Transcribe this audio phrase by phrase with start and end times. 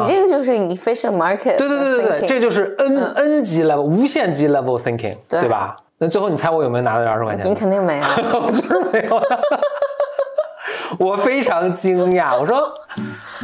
[0.00, 1.56] 你这个就是 efficient market。
[1.56, 5.76] 对对对对对，这就是 n n 级 level 无限级 level thinking，对吧？
[5.98, 7.44] 那最后你猜我有没有拿到二十块钱？
[7.44, 8.04] 你肯定没有，
[8.40, 9.20] 我就是没有。
[10.98, 12.72] 我非常惊讶，我说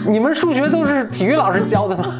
[0.06, 2.16] 你们数学都是体育老师教的吗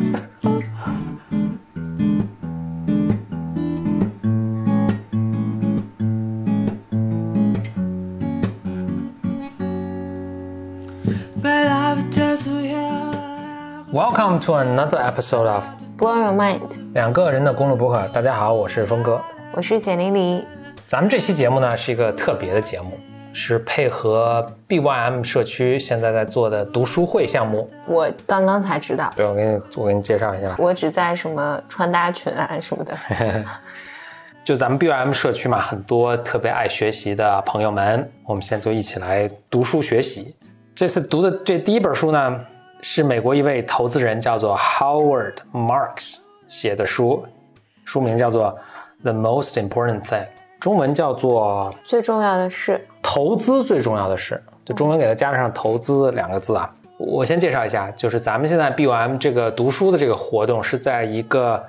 [13.95, 15.63] ？Welcome to another episode of
[15.97, 18.09] Blow Your Mind，两个人的公路博客。
[18.09, 20.45] 大家好，我是峰哥，我是简黎黎。
[20.85, 22.99] 咱们这期节目呢是一个特别的节目，
[23.33, 27.71] 是配合 BYM 社区现在在做的读书会项目。
[27.87, 30.53] 我刚刚才知道，对我给你我给你介绍一下。
[30.59, 32.99] 我只在什么穿搭群啊什么的。
[34.43, 40.35] 就咱们 BYM 社区嘛，很多特别爱学习的朋友们，我们现在就一起来读书学习。
[40.75, 42.41] 这次读的这第一本书呢。
[42.87, 46.17] 是美国一位投资人叫做 Howard Marks
[46.47, 47.25] 写的书，
[47.87, 48.55] 书名叫做
[49.03, 50.21] 《The Most Important Thing》，
[50.61, 56.71] 中文叫做最重要的是投资最重要的是，就中文给它加上“投资”两个字啊。
[56.99, 61.65] 我先介绍一下，就是咱们现在 BOM 这个读书的这个活动是在一个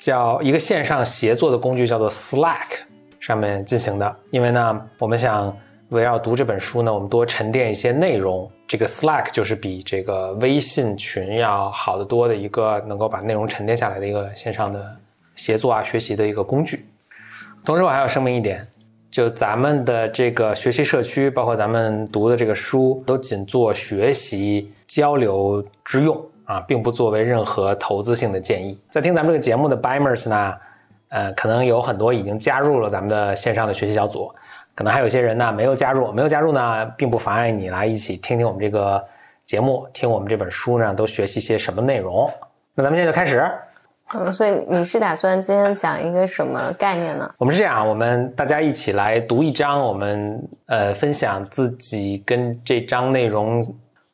[0.00, 2.80] 叫一个线上协作的工具叫做 Slack
[3.20, 5.56] 上面进行的，因为呢，我们想。
[5.90, 8.50] 围绕读这本书呢，我们多沉淀一些内容。
[8.66, 14.96] 这个 Slack 就是比这个微信群要好得多的一个能够把内容沉淀下来的一个线上的
[15.36, 16.84] 协作啊、学习的一个工具。
[17.64, 18.66] 同时，我还要声明一点，
[19.12, 28.76] 就咱们的这个学习社区，包括咱们读的这个书，都仅做学习交流之用啊，并不作为任何投资性的建议。
[28.90, 30.54] 在听咱们这个节目的 Bimers 呢，
[31.10, 34.28] 呃，可能有很多已经加入了咱们的线上的学习小组。
[34.76, 39.02] 可能还有些人呢没有加入，没有加入呢，并不妨碍你来一起听听我们这个
[39.44, 42.30] 节目，听我们这本书呢，都学习些什么内容。
[42.74, 43.42] 那咱们现在就开始。
[44.12, 47.28] 嗯，所以你是打算今天讲一个什么概念呢？
[47.38, 53.60] 我们是这样，我们大家一起来读一章，我们呃分享自己跟这章内容，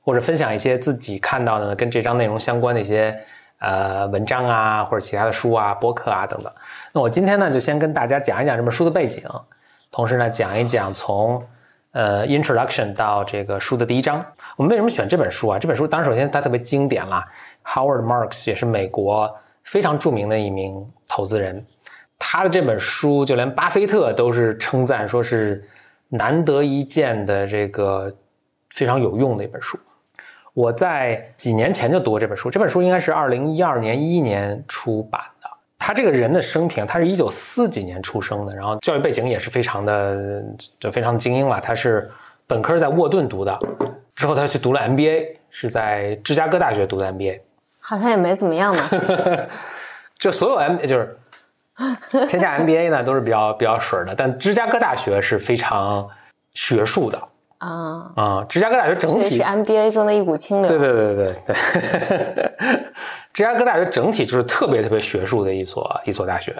[0.00, 3.14] 或者分享一些自己看到的跟这章内容相关的一些
[3.58, 6.50] 呃文章啊，或者其他的书啊、播客啊等等。
[6.92, 9.24] 那我今天呢，就先跟大家讲一讲这本书的背景。
[9.92, 11.40] 同时呢，讲一讲从，
[11.90, 14.24] 呃，introduction 到这个书的第一章，
[14.56, 15.58] 我们为什么选这本书啊？
[15.58, 17.22] 这本书当然首先它特别经典了
[17.62, 19.30] ，Howard Marks 也是美国
[19.64, 21.62] 非常著名的一名投资人，
[22.18, 25.62] 他的这本书就连巴菲特都是称赞说是
[26.08, 28.10] 难得一见的这个
[28.70, 29.78] 非常有用的一本书。
[30.54, 35.20] 我在几年前就读过这本书，这本书应该是二零一二年一一年出版。
[35.84, 40.40] 他这个人的生平，他是一九四几年出生的，然后教育背景也是非常的，
[40.78, 41.60] 就非常精英了。
[41.60, 42.08] 他是
[42.46, 43.58] 本科在沃顿读的，
[44.14, 47.40] 之后他去读了 MBA，是在芝加哥大学读的 MBA，
[47.82, 48.88] 好像也没怎么样嘛。
[50.16, 51.18] 就所有 M 就是
[52.28, 56.08] 天下 MBA 呢都是比较比较水的，但芝加哥大学是非常
[56.54, 57.20] 学术的。
[57.62, 58.44] 啊啊！
[58.48, 60.68] 芝加哥大学整体是 MBA 中的一股清流。
[60.68, 62.82] 对对对对对，
[63.32, 66.54] 芝加哥大学整体就是特别特别学术的一所一所大学。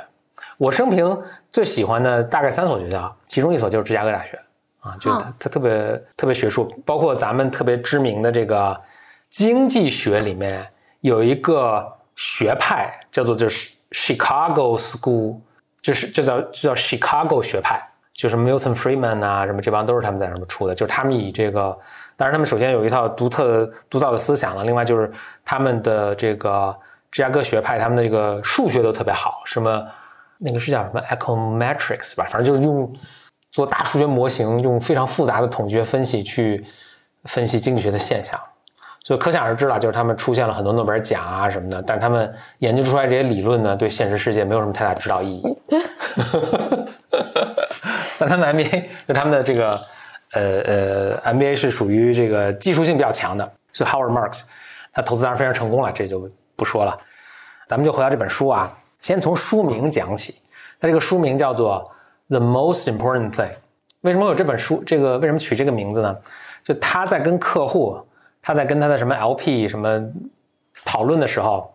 [0.58, 1.20] 我生平
[1.52, 4.38] 最喜欢的大概三所学校，其中一所就是芝加哥大学
[4.80, 8.80] 啊，就它它特别特别学术，包括咱们特别知名的这个
[9.28, 10.64] 经济学里面
[11.00, 15.40] 有一个学派叫做就是 Chicago School，
[15.80, 17.82] 就是就叫就叫 Chicago 学派。
[18.22, 21.76] 就是 Milton Friedman 啊，什么这帮都是他们在上面出的，就是他们以这个，
[22.16, 25.10] 当然他们首先有一套独特的独到的思想了，另外就是
[25.44, 26.72] 他们的这个
[27.10, 29.84] 芝加哥学派，他们的这个数学都特别好，什么
[30.38, 32.94] 那个是叫什么 Econometrics 吧，反正就是用
[33.50, 36.64] 做大数学模型，用非常复杂的统计学分析去
[37.24, 38.38] 分析经济学的现象，
[39.02, 45.42] 所以可想而知了，就是他们出现了很多诺贝尔奖啊什么的，但他们研究出来这些理论呢，对现实世界没有什么太大指导意义。
[48.22, 49.70] 那他们 MBA 就他们的这个，
[50.32, 54.42] 呃呃，MBA 是属于这个技术性比较强的，所以 Howard Marks
[54.92, 56.96] 他投资当然非常成功了，这就不说了。
[57.66, 60.36] 咱们就回到这本书啊，先从书名讲起。
[60.80, 61.90] 它这个书名叫做
[62.38, 63.48] 《The Most Important Thing》。
[64.02, 64.82] 为什么有这本书？
[64.84, 66.16] 这个为什么取这个名字呢？
[66.62, 68.00] 就他在跟客户，
[68.40, 70.00] 他在跟他的什么 LP 什么
[70.84, 71.74] 讨论的时候，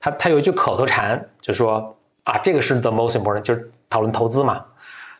[0.00, 1.94] 他他有一句口头禅，就说
[2.24, 4.64] 啊，这个是 The Most Important，就是讨论投资嘛。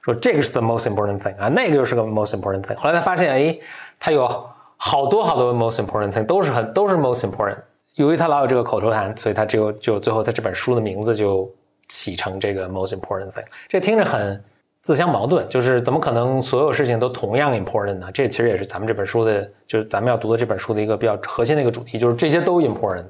[0.02, 2.76] 说这个是 the most important thing 啊，那个又是个 most important thing。
[2.76, 3.58] 后来他发现，哎，
[3.98, 4.28] 他有
[4.76, 7.56] 好多好多 most important thing，都是很都是 most important。
[7.94, 11.48] 由于他老有这个口头禅，所以他就就最后他这本书的名字就
[11.88, 13.44] 起成这个 most important thing。
[13.68, 14.42] 这听着很
[14.80, 18.10] 自相矛盾，就是怎么可能所有事情都同样 important 呢？
[18.12, 23.04] 这其实也是咱们这本书的，就是咱们要读的这本书的一个比较核心的一个主题，就是这些都 important。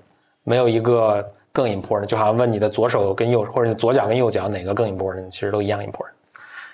[0.44, 6.10] 没有一个更 important，就好像问你的左手跟右或者你左脚跟右脚哪个更 important，其实都一样 important。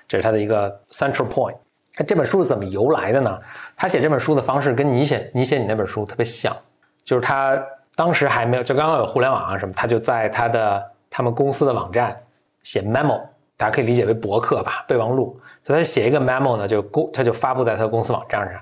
[0.08, 1.54] 这是他的一个 central point。
[1.98, 3.38] 那这本书是怎么由来的呢？
[3.76, 6.56] 他写这本书的方式跟你写你写你那本书特别像，
[7.04, 7.60] 就是他
[7.94, 12.16] 当时还没有就刚刚有互联网啊什么，他就在他的他们公司的网站
[12.62, 13.20] 写 memo，
[13.56, 15.38] 大家可以理解为博客吧，备忘录。
[15.64, 18.60] 所以他写一个 memo 呢，就公他就发布在他的公司网站上，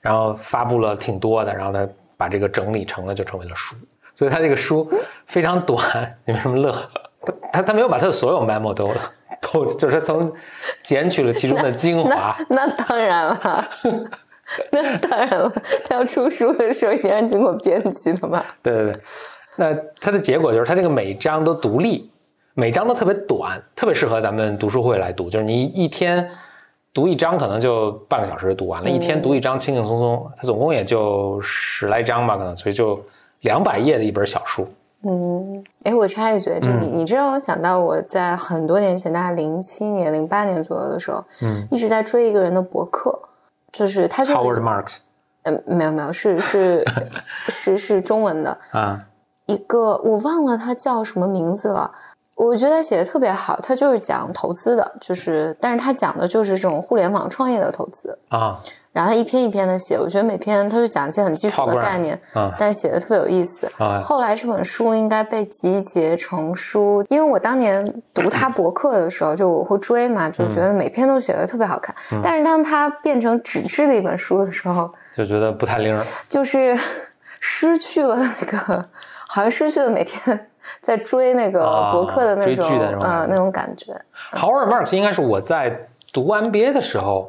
[0.00, 3.74] 然后发布了挺多的，然后他把这个整理成了就成为了书。
[4.14, 4.88] 所以他这个书
[5.26, 5.82] 非常短，
[6.24, 6.72] 你为什么乐？
[7.20, 8.86] 他他他没有把他的所有 memo 都
[9.40, 10.32] 都， 就是从
[10.82, 12.36] 捡取了其中的精华。
[12.48, 13.68] 那当然了，
[14.70, 15.52] 那当然了，
[15.84, 18.44] 他要出书的时候一定要经过编辑的嘛。
[18.62, 19.00] 对对对，
[19.56, 22.10] 那它的结果就是，它这个每章都独立，
[22.54, 25.28] 每章都特别短，特别适合咱们读书会来读。
[25.28, 26.28] 就是你一天
[26.92, 30.30] 读一章，可能就半个小时读完了；一天读一章，轻轻松松。
[30.36, 33.00] 它总共也就十来章吧，可能，所以就。
[33.42, 34.66] 两百页的一本小书。
[35.02, 43.20] 嗯，哎，我插一嘴，这你你这让我想到我在很多年前，大概零七年、零八年左右的时候，嗯，一直在追一个人的博客，
[43.70, 44.96] 就是他就是 Howard Marks。
[45.42, 46.84] 嗯，没有没有，是是
[47.48, 49.06] 是是中文的 啊，
[49.46, 51.92] 一个我忘了他叫什么名字了。
[52.34, 58.60] 我觉得他写的特别好，他就是讲投资的，就是但是他讲的就是这种互联网创业的投资啊。
[58.96, 62.18] 然后他一篇一篇的写，我觉得每篇他就讲一些很基础的概念，
[62.58, 63.70] 但是写的特别有意思。
[64.00, 71.94] 后来这本书应该被集结成书，因为我当年读他博客的时候，就我会追嘛，就觉得每篇都写的特别好看。
[72.22, 75.94] 但是当他变成纸质的一本书的时候，就觉得不太灵，
[76.26, 76.74] 就是
[77.38, 78.82] 失去了那个，
[79.28, 80.48] 好像失去了每天
[80.80, 81.60] 在追那个
[81.92, 82.66] 博客的那种
[83.02, 83.92] 呃那种感觉。
[84.32, 85.82] Howard Marks 应该是我在
[86.14, 87.28] 读 MBA 的时候。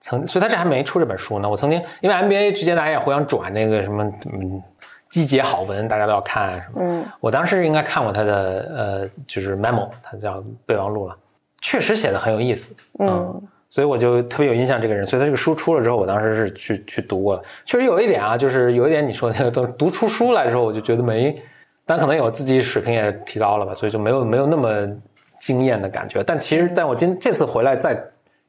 [0.00, 1.48] 曾，所以他这还没出这本书呢。
[1.48, 4.62] 我曾经因为 MBA 之间大家也互相转那个什么，嗯，
[5.08, 6.80] 季节好文，大家都要看什么。
[6.80, 11.16] 嗯，我当时应该看过他的呃，就是 memo，他叫备忘录了，
[11.60, 12.76] 确实写的很有意思。
[13.00, 15.04] 嗯，所以我就特别有印象这个人。
[15.04, 17.42] 所以他这个书出了之后，我当时是去去读过了。
[17.64, 21.36] 确实有一点啊，就是有一点你说那个都读出书来之后，我就觉得没，
[21.84, 24.86] 但可能有自己水平也提高了吧，所以就没有没有那么
[25.40, 26.22] 惊艳的感觉。
[26.22, 28.00] 但其实，但我今这次回来再。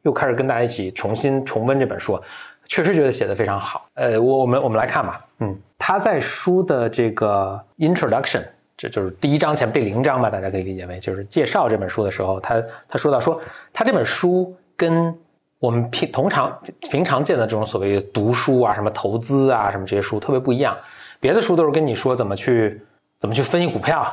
[0.03, 2.19] 又开始跟大家一起重新重温这本书，
[2.65, 3.85] 确实觉得写的非常好。
[3.95, 5.25] 呃，我我们我们来看吧。
[5.39, 8.43] 嗯，他在书的这个 introduction，
[8.77, 13.41] 这就是第一章前面第零章吧，大家可以理解为就是介绍这本书的时候，他他说到说
[13.73, 15.13] 他这本书跟
[15.59, 16.57] 我们平通常
[16.89, 20.77] 平常见的这种所谓读书啊、什么投资啊、什么这些书特别不一样。
[21.19, 22.81] 别的书都是跟你说怎么去
[23.19, 24.07] 怎么去分析股票，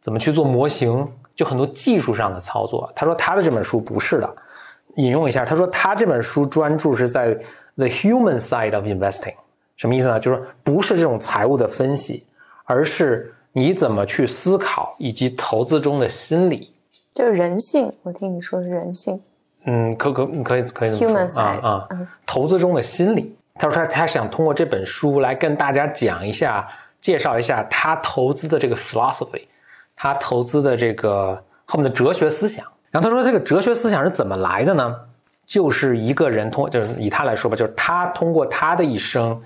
[0.00, 2.90] 怎么去做模型，就很多技术上的操作。
[2.96, 4.36] 他说他的这本书不是的。
[4.96, 7.32] 引用一下，他说他这本书专注是在
[7.76, 9.34] the human side of investing，
[9.76, 10.18] 什么意思呢？
[10.18, 12.24] 就是说不是这种财务的分析，
[12.64, 16.72] 而是你怎么去思考以及投资中的心理，
[17.14, 17.92] 就是人性。
[18.02, 19.20] 我听你说是人性，
[19.64, 21.86] 嗯，可可可以可以 human side 啊，
[22.24, 23.36] 投资中的心理。
[23.54, 26.68] 他说他他想通过这本书来跟大家讲一下，
[27.00, 29.46] 介绍一下他投资的这个 philosophy，
[29.94, 32.66] 他投资的这个后面的哲学思想。
[32.96, 34.96] 然后他说：“这个哲学思想是怎么来的呢？
[35.44, 39.38] 就是一个人通，就是以他来说吧，就是他通过他的一生，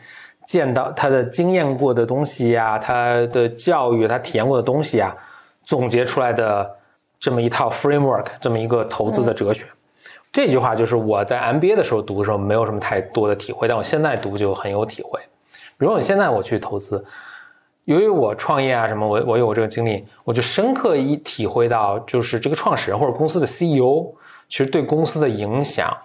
[0.47, 5.12] 见到他的经验过的东西呀，他的教育，他体验过的东西呀，
[5.65, 6.70] 总结出来的
[7.19, 9.65] 这么一套 framework，这么一个投资的哲学。
[10.31, 15.19] 这句话就是我在 MBA 的时候读的时候没有什么太多的体会，但我现在读就很有体会。
[15.77, 17.05] 比如我现在我去投资。”
[17.84, 24.13] 由于我创业啊什么，我我有这个经历，我就深刻一体会到，就是这个创始人或者公司的 CEO，
[24.49, 25.96] 其实对公司的影响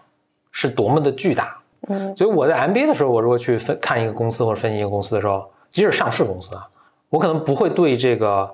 [0.51, 1.57] 是多么的巨大。
[1.87, 6.65] 嗯，所以我在 MBA 的时候，我如果去分看一个公司或者分析一个公司的时候，即使上市公司啊，
[7.09, 8.49] 我可能不会对这个，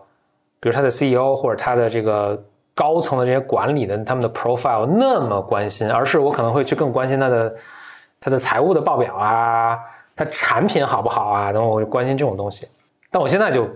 [0.60, 2.44] 比如他的 CEO 或者他的这个
[2.76, 7.56] 高层的这些管理的他们的 profile 那么关心，而是我可能会去更关心他的
[8.20, 9.78] 他的财务的报表啊，
[10.16, 12.68] 他产品好不好啊，等我会关心这种东西。
[13.12, 13.70] 但我现在就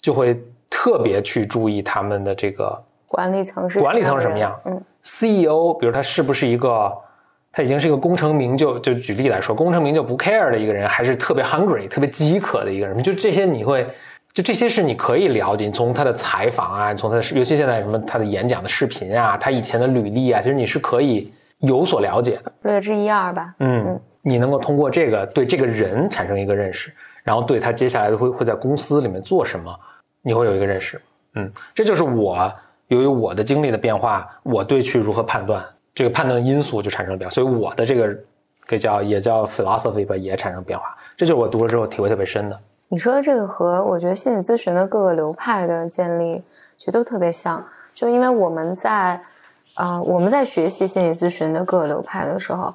[0.00, 0.40] 就会
[0.70, 6.92] 特别去注意他们的这个管理层是管理层什么样，嗯，CEO，比如他是不是一个
[7.52, 13.86] 他已经是一个功成名就，就举例来说，功成名就不 care 的一个人，还是特别 hungry 特别饥渴的一个人，就这些你会
[14.32, 26.92] 就这些是你可以了解，你从他的采访啊，从他的尤其现在什么他的演讲的视频啊，他以前的履历啊，其实你是可以有所了解的，略知一二吧，嗯，你能够通过这个对这个人产生一个认识。
[27.26, 29.76] 然后对他接下来会会在公司里面做什么，
[30.22, 31.02] 你会有一个认识。
[31.34, 32.52] 嗯，这就是我
[32.86, 38.16] 由于我的经历的变化，我对去如何判断这个判断因素就产生了变化，所以我的这个
[38.64, 40.96] 可以叫也叫 philosophy 吧，也产生变化。
[41.16, 42.56] 这就是我读了之后体会特别深的。
[42.86, 46.40] 你说的这个和我觉得心理咨询的各个流派的建立
[46.78, 49.20] 其实都特别像，就因为我们在，
[49.74, 52.72] 呃，我们在学习心理咨询的各个流派的时候。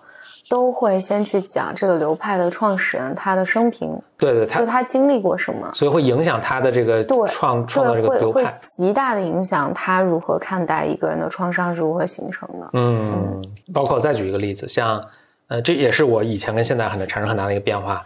[0.52, 12.70] 都会先去讲这个流派的创始人他的生平，对对，就他经历过什么，所以会影响他的这个创创造这个流派，会极大的影响他如何看待一个人的创伤是如何形成的。
[12.74, 13.42] 嗯，
[13.74, 15.02] 包括再举一个例子，像
[15.48, 18.04] 呃，这也是我以前跟现在很产生很大的一个变化。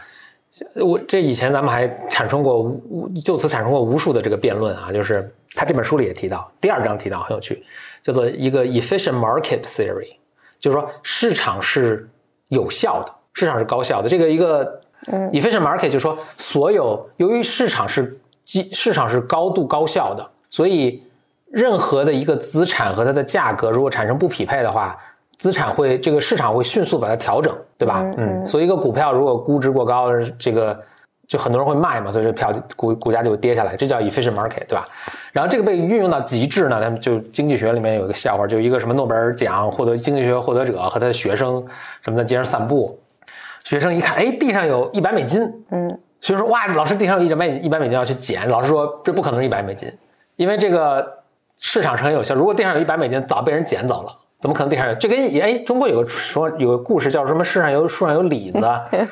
[0.84, 7.66] 我这以前咱们还产生过无就此产生过无数的这个辩论啊，就是他这本书里也提到，第二章提到很有趣，
[8.04, 10.14] 叫做一个 efficient market theory，
[10.60, 12.08] 就是说市场是。
[12.50, 14.82] 有效的市场是高效的，这个一个
[15.32, 21.04] ，efficient market 就是说，所有由于市场是基市场是高度高效的，所以
[21.52, 24.98] 任何的一个资产和它的价格如果产生不匹配的话，
[25.38, 28.04] 资产会这个市场会迅速把它调整，对吧？
[28.18, 30.80] 嗯，所以一个股票如果估值过高，这个。
[31.28, 34.88] 就很多人会卖嘛，所以这票股股价就会跌下来，这叫 efficient market，对吧？
[35.32, 41.66] 然后这个被运用到极致呢，他们就经济学里面有一个笑话，就一个什么诺贝尔奖获得经济学获得者和他的学生
[42.04, 43.00] 什么在街上散步，
[43.64, 45.42] 学生一看，哎，地上有一百美金，
[45.72, 45.90] 嗯，
[46.22, 49.92] 学生说哇，老师地上有一百美一百美金要去捡，老师说这不可能是一百美金，
[50.36, 51.24] 因为这个
[51.58, 54.94] 市场是很有效，如果地上有一百美金，早被人捡走了，怎么可能地上有？
[54.94, 57.44] 就跟哎，中国有个说有个故事叫什么？
[57.44, 58.62] 世上有树上有李子，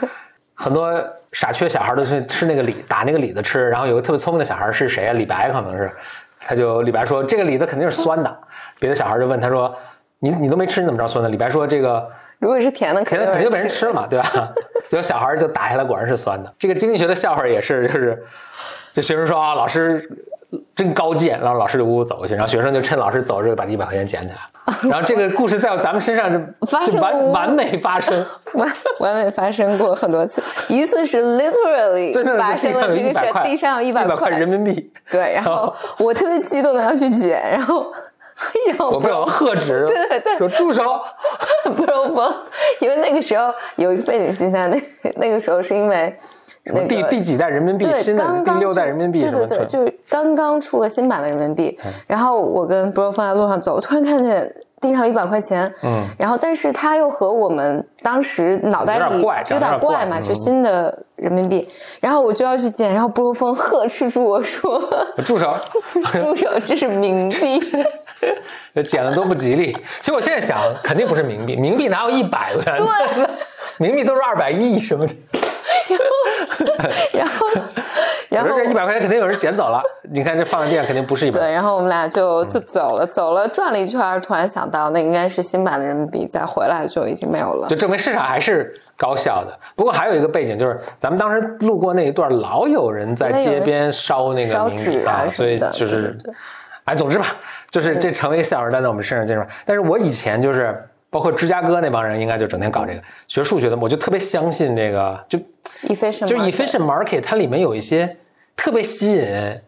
[0.54, 0.94] 很多。
[1.34, 3.68] 傻缺小孩都是吃那个李，打那个李子吃。
[3.70, 5.14] 然后有个特别聪明的小孩是谁啊？
[5.14, 5.92] 李白可能是，
[6.40, 8.38] 他就李白说这个李子肯定是酸的。
[8.80, 9.76] 别的小孩就问他说
[10.20, 12.10] ：“你你都没吃，你怎么知道酸的？”李白说：“这个
[12.40, 14.26] 如果是甜的，甜的肯定被人吃了嘛，对吧？”
[14.88, 16.54] 结果小孩就打下来，果然是酸的。
[16.58, 18.24] 这个经济学的笑话也是，就是
[18.94, 20.10] 这学生说啊，老师。
[20.76, 24.38] 真高见，然后老师就呜呜走过去，然后学生就趁老师走着把一百块钱捡起来，
[24.90, 34.30] 然后这个故事在咱们身上就完完美发生， 完完美发生过很多次，一次是 literally 发生了这个事，地上有一百块。
[34.30, 37.92] 人民币，对，然后我特别激动的要去捡，然后
[38.68, 41.02] 然后我被我喝止，对对对，说住手，
[41.64, 42.22] 不不，
[42.80, 44.82] 因为那个时候有一个背景信息，那
[45.18, 46.16] 那个时候是因为。
[46.88, 47.86] 第第几代人民币？
[47.96, 49.20] 新的第六代人民币？
[49.20, 51.78] 对对对，就是刚刚出了新版的人民币。
[52.08, 55.70] 然后我跟 bro 放在路上走，突然看见地上一百块钱。
[55.84, 56.06] 嗯。
[56.18, 61.68] 然后，但是他又和我们当时脑袋里有点怪嘛，就新的人民币。
[62.00, 64.82] 然后我就要去捡，然后 bro 风呵斥住我说
[65.26, 65.54] ：“住手，
[66.22, 67.60] 住手，这是冥币。
[68.88, 69.76] ”捡了多不吉利。
[70.00, 72.64] 其实我现在想，肯定不是冥币，冥币哪有一百元？
[72.78, 75.14] 对，冥币都是二百亿什么的。
[77.14, 77.48] 然后，
[78.30, 79.82] 然后这一百块钱肯定有人捡走了。
[80.10, 81.40] 你看这放在地上肯定不是一百。
[81.40, 87.68] 对，然后我们俩就就走了，走了转了一圈，突然想到那应该是新版的人民币，再回来就已经没有了。
[87.68, 89.58] 就证明市场还是高效的。
[89.76, 96.18] 不过还有一个背景就是，咱们当时路过那一段，老有人在街边烧那个烧纸啊，所以就是，
[96.86, 97.26] 哎，总之吧，
[97.70, 99.46] 就是这成为笑话，但在我们身上这种。
[99.66, 100.84] 但是我以前就是。
[101.14, 105.38] 包括芝加哥那帮人，应该就整天搞这个学数学的，我就特别相信这个，就
[105.84, 108.18] efficient 就 efficient market，它里面有一些
[108.56, 109.62] 特别吸引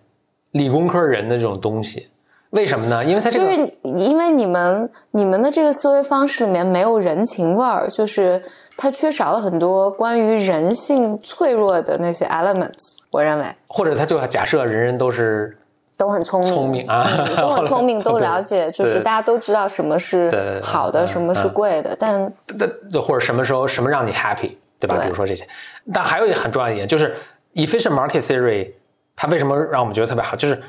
[0.51, 2.09] 理工科人的这种东西。
[2.49, 3.05] 为什么呢？
[3.05, 8.41] 因为它这个就是因为你们你们的这个思维方式里面没有人情味儿，就是
[8.75, 12.97] 它缺少了很多关于人性脆弱的那些 elements。
[13.11, 15.57] 我认为，或者他就假设人人都是。
[15.97, 17.05] 都很聪明，聪明啊，
[17.37, 22.69] 都很聪明，都了解，就是大家都知道什么是好的，什么是贵的，但但
[23.01, 24.97] 或者什么时候什么让你 happy，对吧？
[25.01, 25.47] 比如说这些，
[25.93, 27.15] 但还有一个很重要一点就是
[27.53, 28.71] efficient market theory，
[29.15, 30.35] 它为什么让我们觉得特别好？
[30.35, 30.61] 就是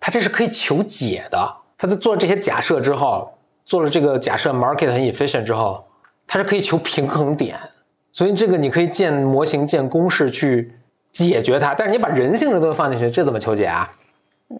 [0.00, 1.56] 它这是可以求解的。
[1.78, 3.32] 它在做这些假设之后，
[3.64, 5.84] 做了这个假设 market 很 efficient 之后，
[6.28, 7.58] 它是可以求平衡点，
[8.12, 10.72] 所以这个你可以建模型、建公式去
[11.10, 11.74] 解决它。
[11.74, 13.90] 但是你把人性的东西放进去，这怎么求解啊？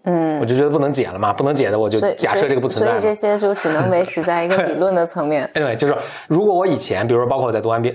[0.05, 2.91] 嗯，我就觉得不能解了嘛，不能解的我就假设这个不存在。
[2.91, 5.49] 所以这些就只能维持在一个理论的层面。
[5.53, 5.95] 对，就是
[6.27, 7.93] 如果我以前，比如说包括我在读 MBA，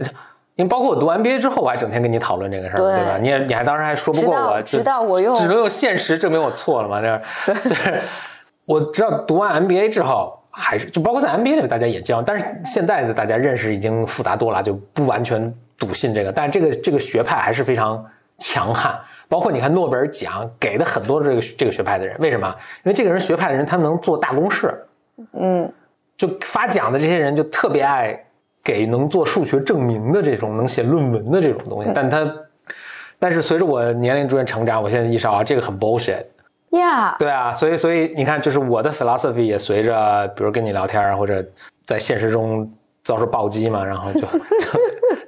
[0.57, 3.19] 因为包括我读 MBA 之后，我还整天跟你讨论这个事儿，对吧？
[3.21, 7.01] 你也你还当时还说不过我，直到我用只能用现实证明我错了嘛？
[7.01, 8.01] 这样，对，
[8.65, 18.05] 我知道读完 MBA 之后，还是就包括在 MBA 里面大家也教，但是现在的大家认识已经复杂多了，就不完全笃信这个，但这个这个学派还是非常
[18.39, 18.99] 强悍。
[19.29, 22.49] 包括你看诺贝尔奖给的很多这个这个学派的人，为什么？
[22.85, 24.75] 因为这个人学派的人，他能做大公式，
[25.33, 25.71] 嗯，
[26.17, 28.19] 就发奖的这些人就特别爱
[28.65, 31.91] 给能做数学证明的这种能写论文的这种东西。
[31.95, 32.35] 但他，
[33.19, 41.45] 但是随着我年龄逐渐成长，我现在意识到啊，这个很 bullshit，yeah，对啊，所以所以你看，就是我的 philosophy 也随着比如跟你聊天或者
[41.85, 42.71] 在现实中
[43.09, 44.21] 遭受暴击嘛，然后就。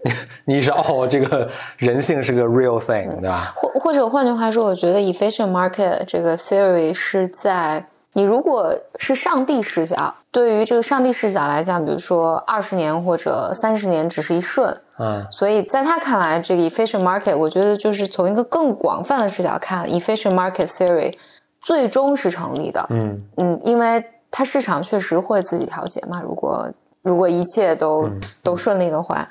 [0.04, 3.54] 你你是哦，这个人性是个 real thing，对吧？
[3.56, 21.14] 或或者换句话说，我觉得 efficient market 这个 theory 是在你如果是上帝视角，对于这个上帝视角来讲，比如说二十年或者三十年只是一瞬，嗯，所以在他看来，这个 efficient market，我觉得就是从一个更广泛的视角看，efficient market theory
[21.62, 26.70] 最终是成立的，嗯嗯，因为它市场确实会自己调节嘛，如果
[27.02, 28.08] 如果一切都
[28.42, 29.28] 都顺利的话，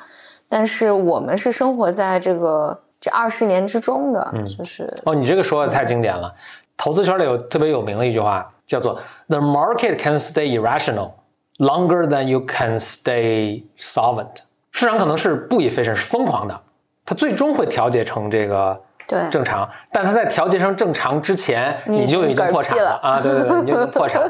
[0.47, 6.33] 但是我们是生活在这个这二十年之中的，就是哦，你这个说的太经典了，
[6.77, 8.51] 投资圈里有特别有名的一句话。
[8.69, 11.13] 叫做 The market can stay irrational
[11.57, 14.43] longer than you can stay solvent。
[14.69, 16.61] 市场可能是不 efficient，是疯狂的，
[17.03, 23.19] 它最终会调节成这个对正常，但它在调节成正常之前，你就已经破产了啊！
[23.23, 24.21] 对对对，你就已经破产。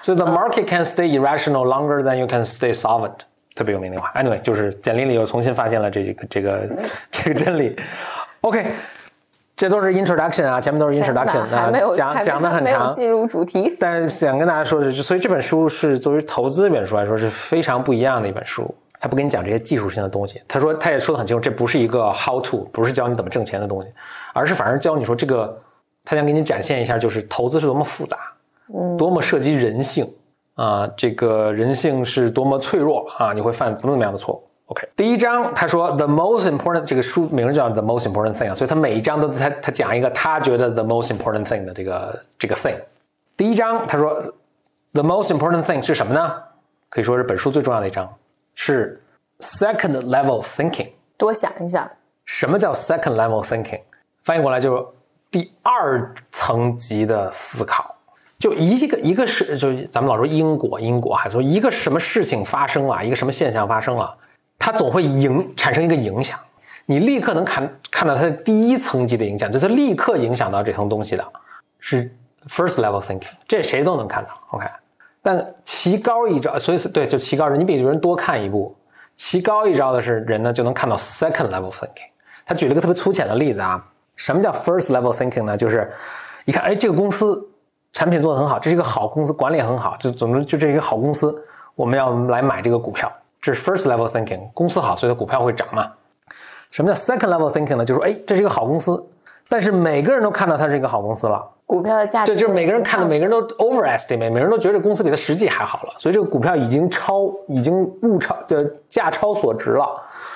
[0.00, 3.18] 所以 The market can stay irrational longer than you can stay solvent，
[3.56, 4.12] 特别有名的话。
[4.14, 6.68] Anyway，就是简历里又重新发现了这个这个
[7.10, 7.76] 这个真理。
[8.42, 8.64] OK。
[9.56, 13.76] 这都是 introduction 啊，前面都是 introduction 啊，讲讲的很长，进入主题。
[13.78, 18.74] 但是想跟大家说的是，所以这本书是作为投资一本书来说是非常不一样的一本书。
[18.98, 23.90] 他不跟你讲这些技术性的东西，他说他也说的很清楚，这不是一个 how to，不是教你怎么挣钱的东西，
[24.32, 25.60] 而是反而教你说这个，
[26.04, 28.18] 他想给你展现一下，就是投资是多么复杂，
[28.74, 30.12] 嗯，多么涉及人性
[30.54, 34.42] 啊，这个人性是多么脆弱啊，你会犯怎么怎么样的错误。
[34.66, 42.76] OK，第一章他说 the most important 这个书名叫 the most important thing 啊，所以他每一章都他他讲一个他觉得 the most important thing 的这个这个 thing。
[43.36, 44.14] 第一章他说
[44.92, 46.32] the most important thing 是什么呢？
[46.88, 48.08] 可以说是本书最重要的一章，
[48.54, 49.02] 是
[49.40, 50.90] second level thinking。
[51.16, 51.90] 多想一想，
[52.24, 53.80] 什么叫 second level thinking？
[54.24, 54.84] 翻译过来就是
[55.30, 57.94] 第二层级的思考。
[58.38, 64.16] 就一个一个是就咱们老说因果因果，还说一个什么事情发生了，一个什么现象发生了。
[64.58, 66.38] 它总会影产生一个影响，
[66.86, 71.26] 你立刻能看看到它的第一层级的影响，就它立刻影响到这层东西的，
[71.78, 72.10] 是
[72.48, 74.66] first level thinking，这谁都能看到，OK。
[75.22, 78.74] 但棋高一招，所以对，就棋高人，你比人多看一步，
[79.16, 82.08] 棋高一招的是人呢，就能看到 second level thinking。
[82.46, 83.86] 他举了个特别粗浅的例子啊，
[84.20, 85.56] 什么叫 first level thinking 呢？
[85.56, 85.90] 就是
[86.44, 87.42] 一看，哎，这个公司
[87.90, 91.34] 产品做得很好，这是一个好公司，管理很好，就总之就这一个好公司，
[91.74, 93.10] 我们要来买这个股票。
[93.40, 95.90] 这是 first level thinking，公司好，所以它股票会涨嘛？
[96.70, 97.84] 什么叫 second level thinking 呢？
[97.84, 99.02] 就是说，哎，这是一个好公司，
[99.48, 109.86] 但是每个人都看到它是一个好公司了，股票的价值，对，就是每个人看到，每个人都 overestimate，每个人都觉得这公司比它实际还好了，所以这个股票已经超，已经物超，就价超所值了，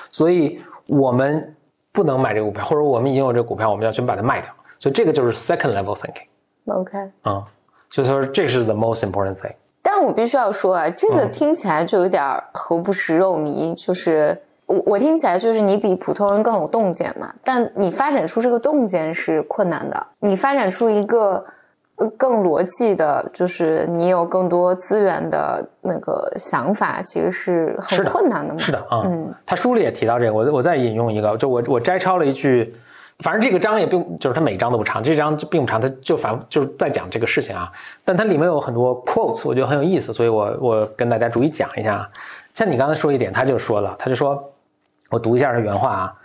[0.09, 1.54] 所以我们
[1.95, 6.27] 不能买这个股票，或者我们已经有这个股票，我们要去把它卖掉，所以这个就是 second level thinking。
[6.65, 7.41] OK，嗯，
[7.89, 9.53] 所以说这是 the most important thing。
[9.81, 13.73] 但我必须要说啊，这个听起来就有点何不食肉糜。
[13.75, 20.07] 就是我我听起来就是你比普通人更有洞见嘛，但你发展出这个洞见是困难的。
[20.19, 21.45] 你发展出一个
[22.17, 28.59] 更逻辑的，就是你有更多资源的那个想法，其实是很困难的嘛。
[28.59, 32.75] 是的啊，嗯，他书里也提到这个，我我再引用一个，就我我摘抄了一句。
[33.19, 37.71] 反正这个章也并就是他每章都不长，这章并不长，他就反就是在讲这个事情啊。
[38.03, 42.09] 但它里面有很多 quotes，我觉得很有意思，所以我我跟大家逐一讲一下。
[42.53, 44.51] 像你刚才说一点，他就说了，他就说，
[45.11, 46.15] 我读一下他原话啊。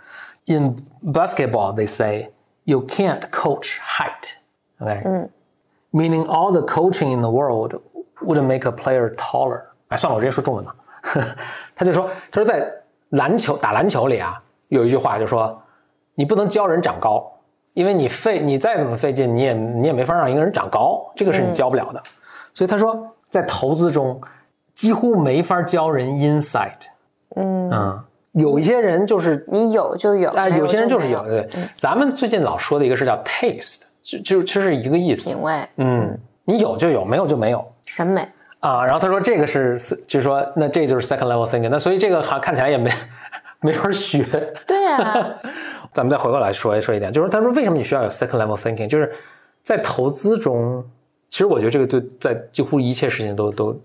[0.47, 0.75] In
[1.13, 2.29] basketball, they say
[2.65, 4.33] you can't coach height.
[4.79, 5.29] OK，嗯
[5.91, 7.79] ，meaning all the coaching in the world
[8.21, 9.61] wouldn't make a player taller。
[9.89, 10.75] 哎，算了，我直接说中文吧。
[11.75, 12.71] 他就说，他说在
[13.09, 15.61] 篮球打篮球里啊，有一句话就说。
[16.13, 17.31] 你不能教人长高，
[17.73, 22.03] 因为你费你再怎么费劲，你也你也没法让一个人长高，这个是你教不了的。
[22.53, 24.21] 所以他说，在投资中
[24.75, 26.73] 几乎没法教人 insight。
[27.37, 31.23] 嗯有一些人就是你有就有，啊，有些人就是有。
[31.23, 31.49] 对，
[31.79, 35.53] 咱们最近老说的一个是叫 taste，就就其实是一个意思，品味。
[35.77, 37.65] 嗯，你有就有，没有就没有。
[37.85, 38.27] 审美
[38.59, 41.69] 啊，然后他说这个是，就是说那这就是 second level thinking。
[41.69, 42.91] 那所以这个好像看起来也没
[43.61, 44.25] 没法学。
[44.67, 45.27] 对呀。
[45.93, 49.11] 咱们再回过来说一说一点，就是他说为什么你需要有 second level thinking，就是
[49.61, 50.81] 在投资中，
[51.29, 53.81] 其实我觉得这个对在几乎一切事情都都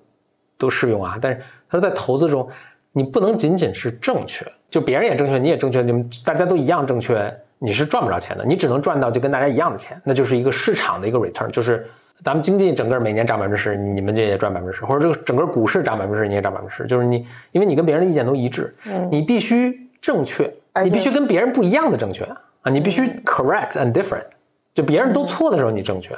[0.57, 1.19] 都适用啊。
[1.21, 2.49] 但是他说在投资中，
[2.93, 11.89] 你不能仅仅是正确，就别人也正确，你也正确，你们大家都一样正确，你是赚不着钱的，你只能赚到就跟大家一样的钱，那就是一个市场的一个 return，就是
[12.23, 18.75] 咱们经济整个每年涨百分之十，你们这也赚百分之十，或者这个整个股市涨百分之十，你也涨百分之十，就是你因为你跟别人的意见都一致，
[19.11, 20.53] 你必须正确。
[20.85, 22.23] 你必须跟别人不一样的正确
[22.61, 22.71] 啊！
[22.71, 24.27] 你必须 correct and different，
[24.75, 26.15] 就别人都错的时候你正确，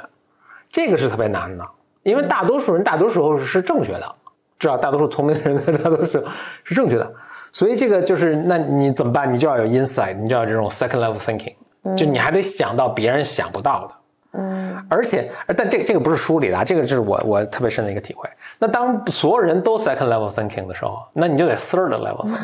[0.69, 1.65] 这个是特别难的，
[2.03, 4.15] 因为大多数人大多数时候是正确的，
[4.59, 6.21] 至少大多数聪明的人 大多数
[6.65, 7.09] 是正确的，
[7.51, 9.31] 所以这个就是，那你怎么办？
[9.31, 11.55] 你就要有 insight，你就要这种 second level thinking，
[11.95, 13.93] 就你还得想到别人想不到的。
[14.39, 18.29] 嗯，而且，但这个这个不是书里的，这个是我我特别深的一个体会。
[18.59, 22.27] 那当所有人都 second level thinking 的时候，那你就得 third level。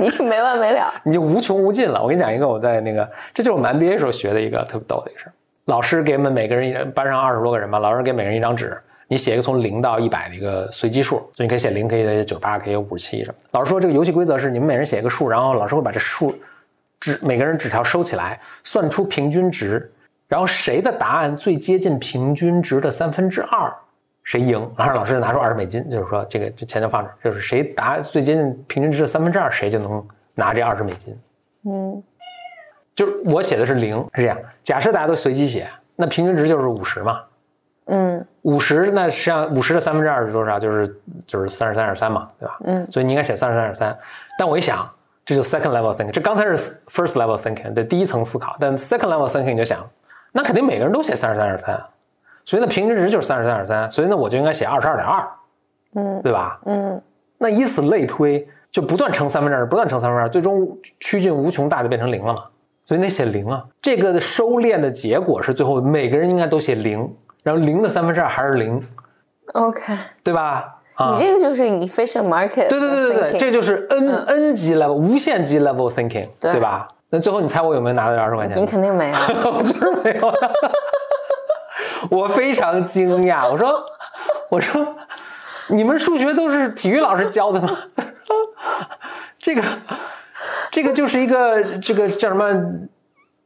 [0.00, 2.02] 你是没完没了，你就无穷无尽了。
[2.02, 5.32] 我跟你讲一个，我在那个，这就是我们 MBA 时候学的一个特别逗的一个事儿。
[5.66, 8.76] 老师给我们每个人班上二十多个人吧，老师给每人一张纸，
[9.08, 13.34] 你写一个从零到一百的一个随机数，所以你可以写零，可以写九八，可以有五十七什么。
[13.52, 16.32] 老师说这个游戏规则是你们每人写一个数，然后老师会把这数
[17.00, 19.90] 纸每个人纸条收起来，算出平均值，
[20.28, 23.72] 然后谁的答案最接近平均值的三分之二。
[24.24, 24.70] 谁赢？
[24.76, 31.18] 然后老师拿出二十美金，就是说这个这钱就放这，就是谁答最接近平均值的三分之二，谁就能拿这二十美金。
[31.64, 32.02] 嗯，
[32.94, 34.36] 就是我写的是零，是这样。
[34.62, 35.66] 假设大家都随机写，
[35.96, 37.22] 那平均值就是五十嘛。
[37.88, 40.58] 嗯，五十那实际上五十的三分之二是多少？
[40.58, 42.58] 就是就是三十三点三嘛，对吧？
[42.64, 43.98] 嗯，所以你应该写三十三点三。
[44.38, 44.88] 但我一想，
[45.24, 46.56] 这就 second level thinking，这刚才是
[46.88, 48.56] first level thinking，对第一层思考。
[48.60, 49.88] 但 second level thinking 你就想，
[50.32, 51.82] 那肯定每个人都写三十三点三。
[52.44, 55.28] 所以呢，平均值就是三十三点三，所以呢，我就应该写二十二点二，
[55.94, 56.60] 嗯，对吧？
[56.64, 57.02] 嗯，
[57.36, 62.44] 那以此类推，就不断乘三分之二，不断乘三分之二，最终趋近无穷大就变成零了嘛。
[62.84, 63.62] 所以得写零啊。
[63.82, 67.14] 这个的收敛的结果是最后每个人应该都写零，
[67.48, 68.86] 然后零的三分之二还是零。
[69.54, 70.74] OK，对吧？
[71.12, 72.68] 你这个就是你 efficient market。
[72.68, 76.86] 对对对对对，这就是 n n 级 level 无限级 level thinking，对吧？
[77.08, 78.54] 那最后你猜我有没有拿到这二十块钱？
[78.60, 79.16] 你肯定没有，
[79.50, 80.34] 我就是没有。
[82.10, 83.82] 我非常惊讶，我说，
[84.50, 84.86] 我说，
[85.68, 87.70] 你们数学都是体育老师教的吗？
[89.38, 89.62] 这个，
[90.70, 92.44] 这个就是一个这个叫什么？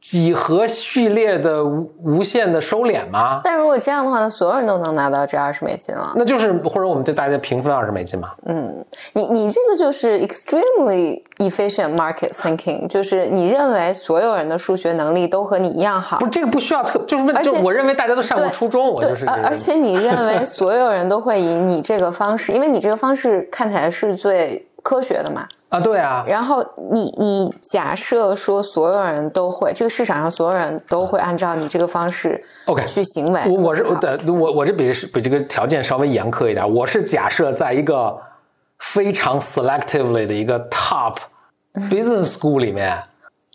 [0.03, 3.39] 几何序列的无无限的收敛吗？
[3.41, 6.11] 但如果这样的话，那所有人都能拿到这二十美金了。
[6.17, 8.33] 那就是或者我们就大家平分二十美金嘛。
[8.45, 16.19] 嗯，你你这个就是 extremely efficient market thinking，就是你认为所有人的数学能力都和你一样好。
[16.19, 19.25] 不，这个不需要特，就是问，就我认为大家都上过初中，我就是。
[19.25, 25.47] 而且你认为所有人都会以你这个方式，因为你这个方式看起来是最科学的嘛。
[25.73, 26.23] 啊，对啊。
[26.27, 33.41] 然后你你假设说所有人都会，这个市场上所有人都会按照你这个方式，OK，去行为。
[33.49, 36.71] 我我是的，我我这比比这个条件稍微严苛一点。
[36.75, 38.15] 我是假设在一个
[38.77, 41.15] 非常 selectively 的一个 top
[41.89, 43.01] business school 里面，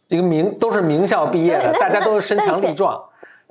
[0.08, 3.00] 一个名都是名校毕业的，大家都是身强力壮，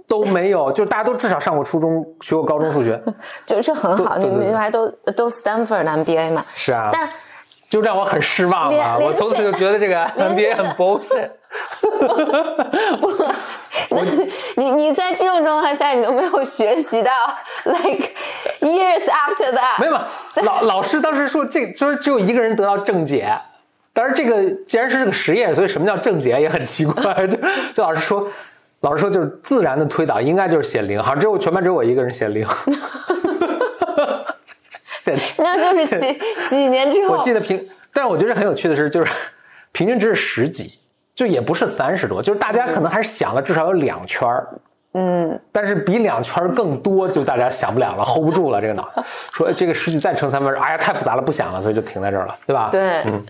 [0.09, 3.01] 都没有，就大家都至少上过初中，学过高中数学，
[3.47, 4.17] 就是很好。
[4.17, 6.43] 你们还都都 Stanford MBA 嘛？
[6.53, 7.09] 是啊，但。
[7.69, 11.29] 就让我很失望了，我从此就觉得这个 NBA 很 bullshit。
[12.99, 13.11] 不，
[14.55, 17.11] 你你你在这种状况下，你都没有学习到
[17.65, 18.09] like
[18.61, 19.79] years after that。
[19.79, 19.99] 没有，
[20.43, 23.37] 老老师当时说这就是只有一个人得到正解，
[23.93, 27.27] 但是这个既然是这个实验，所以什么叫正解也很奇怪。
[27.27, 27.37] 就
[27.73, 28.27] 就老师说，
[28.81, 32.47] 老师说就是自然的推导应该就是写零，好像只有全班只有我一个人写零。
[35.37, 39.11] 那就是几几年之后，我记得平，但是我觉得很有趣的是，就是
[39.71, 40.79] 平均值是十几，
[41.13, 44.47] 就也不是三十多，就是大家可能还是想了至少有两圈儿，
[44.93, 48.87] 嗯，但是比两圈更多，就大家想不了了，hold 不住了这个脑，
[49.31, 52.69] 说这个十几再乘三分，哎呀太复杂了，不想了，所以就停在这儿了，对吧？
[52.71, 53.25] 对，嗯。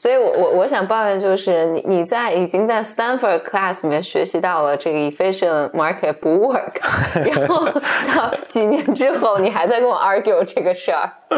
[0.00, 6.72] 所以，我我我想抱怨就是，你你在已经在 Stanford class 里面学习到了这个 efficient market 不 work，
[7.30, 11.10] 然后到几年之后，你还在跟我 argue 这个事儿。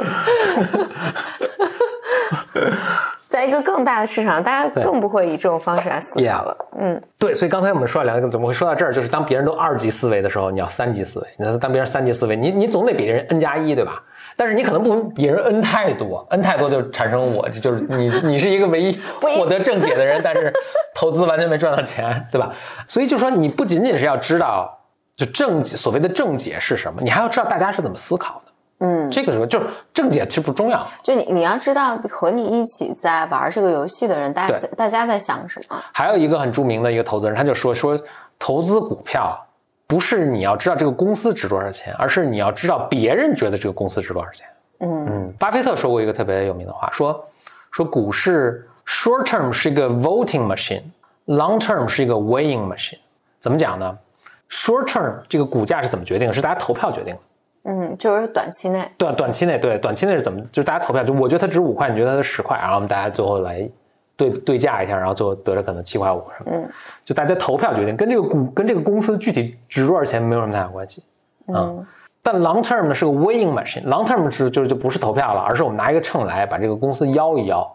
[3.26, 6.56] 在一个更大的市场，大家更不会以这种方式来思考了。
[6.78, 7.34] 嗯，对。
[7.34, 8.92] 所以刚才我们说了两个，怎么会说到这儿？
[8.92, 11.26] 就是当别人都二级思维的时候，你要三级思维。
[11.36, 14.00] 你当别人三级思维，你你总得比人 n 加一，对吧？
[14.36, 20.52] 但是你可能不比人 n 太多，n 太多就产生我就是你，你是一个唯一获得正解的人，但是
[20.94, 22.52] 投资完全没赚到钱，对吧？
[22.88, 24.78] 所以就说你不仅仅是要知道
[25.16, 28.52] 就正解，所谓的正解是什么，你还要知道大家是怎么思考的。
[28.84, 35.80] 嗯，这个时候就是正解其实不重要，就你你要知道和你一起在玩这个游戏的人，大家大家在想什么。
[35.92, 38.00] 还有一个很著名的一个投资人，他就说说
[38.38, 39.38] 投资股票。
[39.86, 44.46] 不是你要知道这个公司值多少钱，而是你要知道别人觉得这个公司值多少钱。
[44.78, 47.28] 嗯嗯，巴菲特说过一个特别有名的话，说
[47.70, 52.98] 说股市 short term 是一个 voting machine，long term 是一个 weighing machine。
[53.38, 53.98] 怎么讲呢
[54.50, 56.34] ？short term 这个股价是怎么决定的？
[56.34, 57.20] 是大家投票决定的。
[57.64, 58.90] 嗯，就是短期内。
[58.98, 60.40] 对，短期内对，短期内是怎么？
[60.50, 63.68] 就是大家投票，就我觉得它值五块，你觉得它值十块，然后我们大家最后来。
[64.30, 66.68] 对对价一下，然后最后得了可能七块五什么，嗯，
[67.04, 71.02] 就大家投票决定，跟这个股跟这个公司具体值多少钱没有什么太大关系，
[71.48, 71.84] 嗯，
[72.22, 77.68] 但 long term 呢是个 weighing machine，long term 是就是就不是投票了，而是我们拿一个秤来把这个公司摇一摇，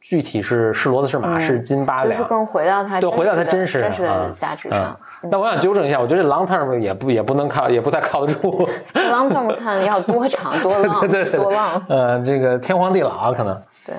[0.00, 4.96] 具体是是骡子是马是斤八两，就是更回到它对回到它真实真实的价值上。
[5.30, 8.68] 那我想纠正一下，我觉得 long term 也不也不能靠，也不太靠得住。
[8.92, 11.82] long term 看要多长多 浪多浪。
[11.88, 13.58] 呃，这个天荒地老可能。
[13.86, 13.94] 对，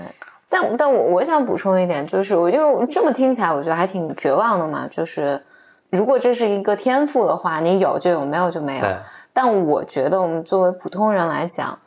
[0.49, 4.87] 但但我我想补充一点，就是我就这么听起来，我觉得还挺绝望的嘛。
[4.89, 5.43] 就是
[5.89, 8.85] 如果这是一个天赋的话，你有就有，没有就没有。
[9.33, 11.77] 但我觉得我们作为普通人来讲，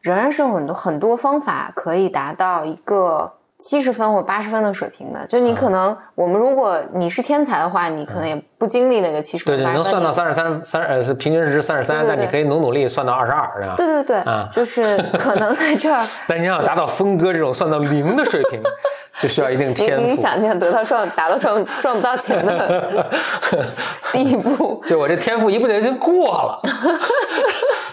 [0.00, 3.34] 仍然是有很多很多方法可以达到一个。
[3.58, 9.56] 七十分或八十分的水平的，就你可能，我们如果你是天才的话，你可能也不经历那个七十分。
[9.56, 13.74] 对对，能算到三十三三呃是平均值三十三，但你可以努努力算到二十二，对吧？
[13.76, 16.04] 对对对，啊，就是可能在这儿。
[16.28, 18.62] 但你要达到峰哥这种算到零的水平，
[19.18, 20.04] 就需要一定天赋。
[20.04, 23.10] 你想，你想得到赚达到赚赚不到钱的
[24.12, 26.60] 地步，就我这天赋一不小心过了，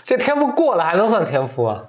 [0.06, 1.82] 这天赋过了还能算天赋啊？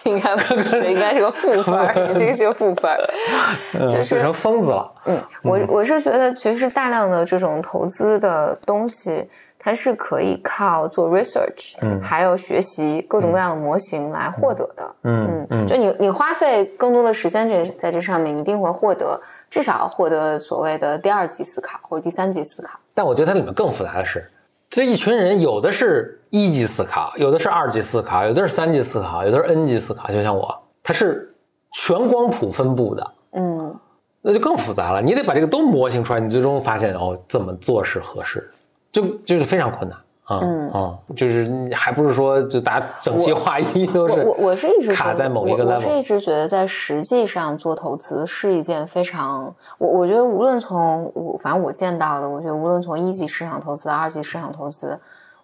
[0.04, 4.90] 应该不是，应该是个负分儿， 这个是个负分儿，就是变成疯子了。
[5.06, 14.94] 嗯，我我是觉得，其实大量的这种投资的东西，它是可以靠做 research，嗯，还有学习各种各样的模型来获得的。
[15.04, 22.78] 嗯嗯，就你你花费更多的时间这在这上面，一定会获得至少获得所谓的第二级思考或者第三级思考。
[22.94, 24.24] 但我觉得它里面更复杂的是。
[24.70, 30.08] 这一群人有的是一级思考，有的是二级思考，有的是三级思考，有的是 N 级思考。
[30.12, 31.34] 就像我，它是
[31.72, 33.74] 全光谱分布的，嗯，
[34.22, 35.02] 那就更复杂了。
[35.02, 38.48] 你得把这个都模型出来，你最终发现哦，怎么做是合适，
[38.92, 39.98] 就就是非常困难。
[40.30, 54.96] 嗯嗯，就是你还不是说就打整齐划一都是我我是一直卡在某一个 level，我是一直觉得在实际上做投资是一件非常我我觉得无论从我反正我见到的，我觉得无论从一级市场投资、二级市场投资，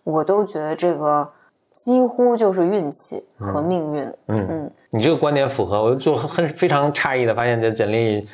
[0.05, 1.29] 我都觉得这个
[1.71, 4.03] 几乎就是运气和命运。
[4.29, 8.29] 嗯嗯，你这个观点符合，我就很非常诧异的发现，这简历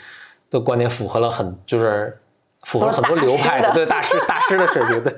[0.50, 2.18] 的观点符合了很就是。
[2.62, 5.12] 符合很多流派的，对大师大师的水平，对，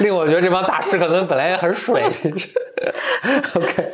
[0.00, 2.04] 令我觉得这帮大师可能本来也很水。
[3.54, 3.92] OK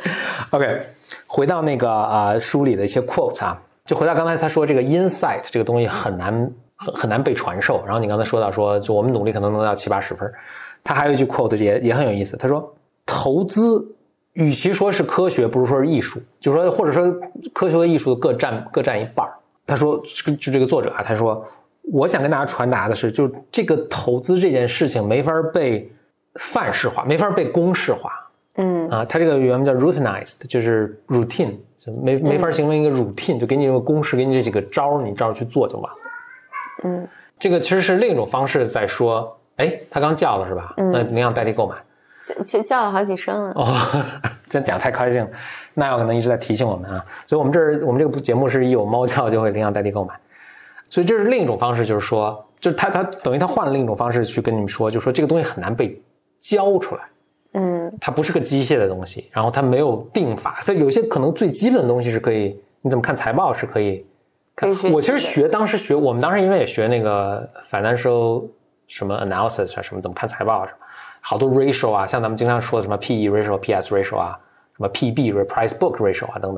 [0.49, 0.81] OK，
[1.25, 7.81] 回到那个啊书里的一些 quote 啊，就回到刚才他说这个 insight 这个东西很难很很难被传授。
[7.85, 10.29] 然后你刚才说到说，就我们努力可能能到七八十分。
[10.83, 13.95] 他还有一句 quote 也也很有意思，他说投资
[14.33, 17.09] 与其说是科学，不如说是艺术，就是说或者说
[17.53, 19.31] 科学和艺术各占各占一半儿。
[19.71, 19.97] 他说
[20.37, 21.47] ：“就这个作者啊，他说，
[21.93, 25.89] 我想跟大家传达的是，就这个投资这件事情没法被
[26.35, 28.11] 范式化，没法被公式化。
[28.55, 35.97] 嗯啊，他这个原文叫 routinized，就是 routine，就没没法形成一个 routine，就给你一个公式，给你这几个招儿，你照着去做就完了。
[36.83, 37.07] 嗯，
[37.39, 40.73] 这个其实是另一种方式在说，哎，他刚叫了是吧？
[40.75, 41.77] 那领养代替购买。”
[42.43, 43.51] 叫叫了好几声了。
[43.55, 43.75] 哦，
[44.47, 45.29] 这讲太开心了，
[45.73, 50.13] 那有可能一直在提醒我们啊，所以我们这儿我们这个节目是一有猫叫就会领养代替购买，
[50.89, 55.99] 所以这是另一种方式，就是说，就是他他等于他换了另一种方式去跟你们说，就说这个东西很难被
[56.39, 57.01] 教出来，
[57.53, 64.05] 嗯，它不是个机械的东西，然后它没有定法，所以有些可能最基本的东西是可以，你怎么看财报是可以，
[64.55, 64.91] 可以学。
[64.91, 68.45] 我其实学当时学，我们当时因为也学那个 financial
[68.91, 70.77] 什么 analysis 啊，什么怎么看财报啊什么。
[71.21, 74.37] 好多 ratio 啊，像咱们经常说的什么 P/E ratio、P/S ratio 啊，
[74.75, 76.57] 什么 P/B price book ratio 啊等等。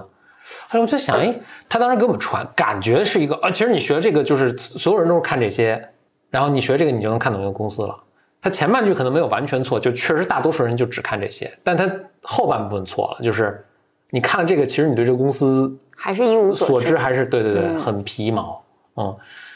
[0.69, 1.33] 后来我就想，哎，
[1.69, 5.89] 他当时给我们传，感觉是一个啊，其实你学这个就是所有人都是看这些，
[6.31, 7.95] 然后你学这个你就能看懂一个公司了。
[8.41, 11.89] 他前半句可能没有完全错，就确实大多数人就只看这些，但他
[12.23, 13.63] 后半部分错了，就是
[14.09, 18.63] 你看了这个，其实你对这个公司还是一无所知，还是对对对，很皮毛，
[18.95, 19.15] 嗯。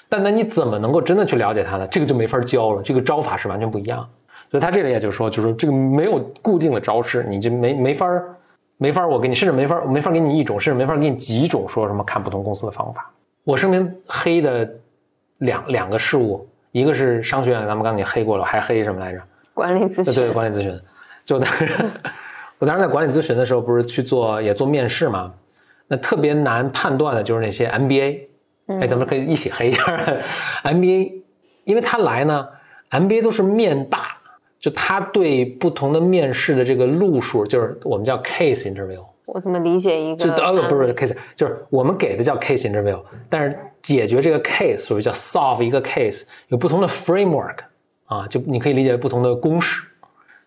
[0.09, 1.87] 但那你怎么能够真的去了解它呢？
[1.87, 4.07] 这个就没法教了，这个招法是完全不一样。
[4.49, 8.23] 所以他这里也就是说，就是这个没有固定的招式，你就没没法
[8.77, 13.11] 没法我给你，甚至没法没法给你一种，甚至没法给你几种说什么看不同公司的方法。
[13.43, 14.69] 我声明黑的
[15.39, 19.21] 两两个事物，一个是商学院，咱们刚才黑过了，还黑什么来着？
[19.53, 20.13] 管理咨询。
[20.13, 20.79] 对，管理咨询。
[21.25, 21.85] 就当时
[22.59, 25.33] 我当时在管理咨询的时候，不是去做也做面试嘛？
[25.89, 28.26] 那特别难判断的就是那些 MBA。
[28.67, 29.81] 哎，咱们可以一起黑一下
[30.63, 31.21] MBA，
[31.65, 32.47] 因为他来呢
[32.91, 34.15] ，MBA 都是面霸。
[34.59, 39.05] 就他对不同的面试的这个路数，就是我们叫 case interview。
[39.25, 40.25] 我怎么理解一个？
[40.25, 42.99] 就呃不是 case，就是我们给的叫 case interview，
[43.29, 47.57] 但是解决这个 case，所谓叫 solve 一个 case，有不同的 framework
[48.05, 49.87] 啊，就你可以理解为不同的公式。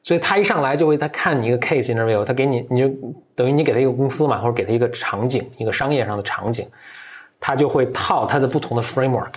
[0.03, 2.89] 所以他一上来就会他看你一个 case interview，他给你你就
[3.37, 6.67] 等于你给他一个公司嘛，或者给他一个场景，一个商业上的场景，
[7.41, 9.33] 他就会套他的不同的 framework，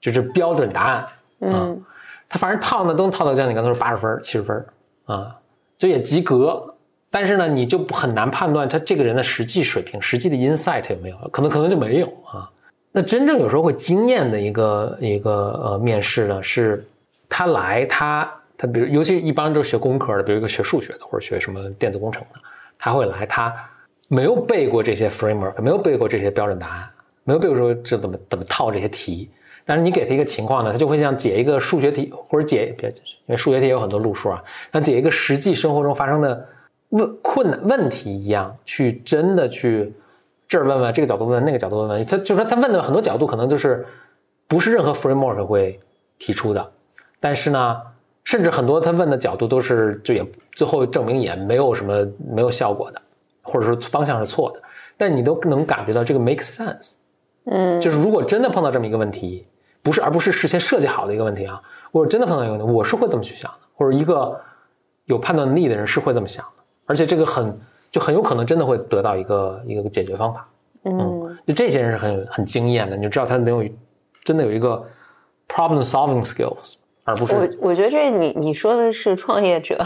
[0.00, 1.06] 就是标准答案。
[1.40, 1.84] 嗯。
[2.30, 4.66] 他反正套呢，都能套到像你刚才说八十分、七十分
[5.06, 5.34] 啊，
[5.78, 6.74] 就也及格。
[7.10, 12.50] 但是呢，你就很难判断他这个人的实际水平、实际的 insight 有没有，可能可能就没有啊。
[12.92, 15.32] 那真正有时候会惊艳的一个一个
[15.64, 16.86] 呃面试呢，是
[17.30, 22.38] 他来他他比如尤其一般都是学工科的，比如一个学数学的或者学什么电子工程的，
[22.78, 23.54] 他会来他
[24.08, 26.90] 没有背过这些 framework，没有背过这些标准答案，
[27.28, 29.30] 没有背过说这怎么怎么套这些题。
[29.66, 32.94] 但是你给他一个情况呢，他就会像解一个数学题或者解别因
[33.26, 36.48] 为数学题有很多路数啊，像解一个实际生活中发生的。
[36.90, 39.92] 问困难问题一样，去真的去
[40.48, 43.84] 这儿问问，这个角度问，那个角度问问，他就说他问的很多角度可能就是
[44.46, 45.78] 不是任何 framework 会
[46.18, 46.72] 提出的，
[47.20, 47.76] 但是呢，
[48.24, 53.02] 甚至很多他问的角度都是就也最后证明也没有什么没有效果的，
[53.42, 54.62] 或者说方向是错的，
[54.96, 56.92] 但你都能感觉到这个 make sense，
[57.50, 59.46] 嗯，就是如果真的碰到这么一个问题，
[59.82, 61.60] 不是而不是事先设计好的一个问题啊，
[61.92, 64.40] 我真的碰到一个问题，我是会这么去想的，或者一个
[65.06, 66.62] 有判断能力的人是会这么想的。
[66.86, 67.58] 而且这个很
[67.90, 70.48] 就很有可能真的会得到一个一个解决方法，
[70.84, 73.70] 嗯，就这些人是很很惊艳的，你就知道他能有
[74.24, 74.82] 真的有一个
[75.46, 79.78] problem solving skills，而不是我我觉得这你你说的是创业者，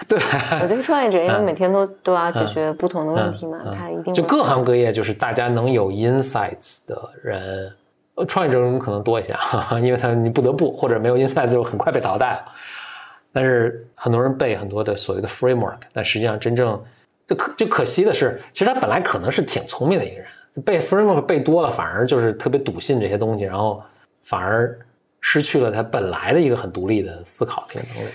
[0.08, 0.18] 对，
[0.60, 7.72] 我觉得创业者因为每天都都要解决不同的问题嘛，他一定就各行各业就是大家能有 insights 的人，
[8.26, 12.44] 创业者中可能多一些，哈 哈因为他你不得不或者没有 insights 就很快被淘汰了。
[13.32, 16.82] 但是很多人背很多的所谓的 framework，但实际上真正
[17.28, 20.26] 就可就可惜的是，其实他本来可能是挺聪明的一个人，
[20.64, 23.80] 背 framework 背多了，反而就是特别笃信这些东西，然后
[24.24, 24.76] 反而
[25.20, 28.08] 失去了他本来的一个很独立的思考这个能力。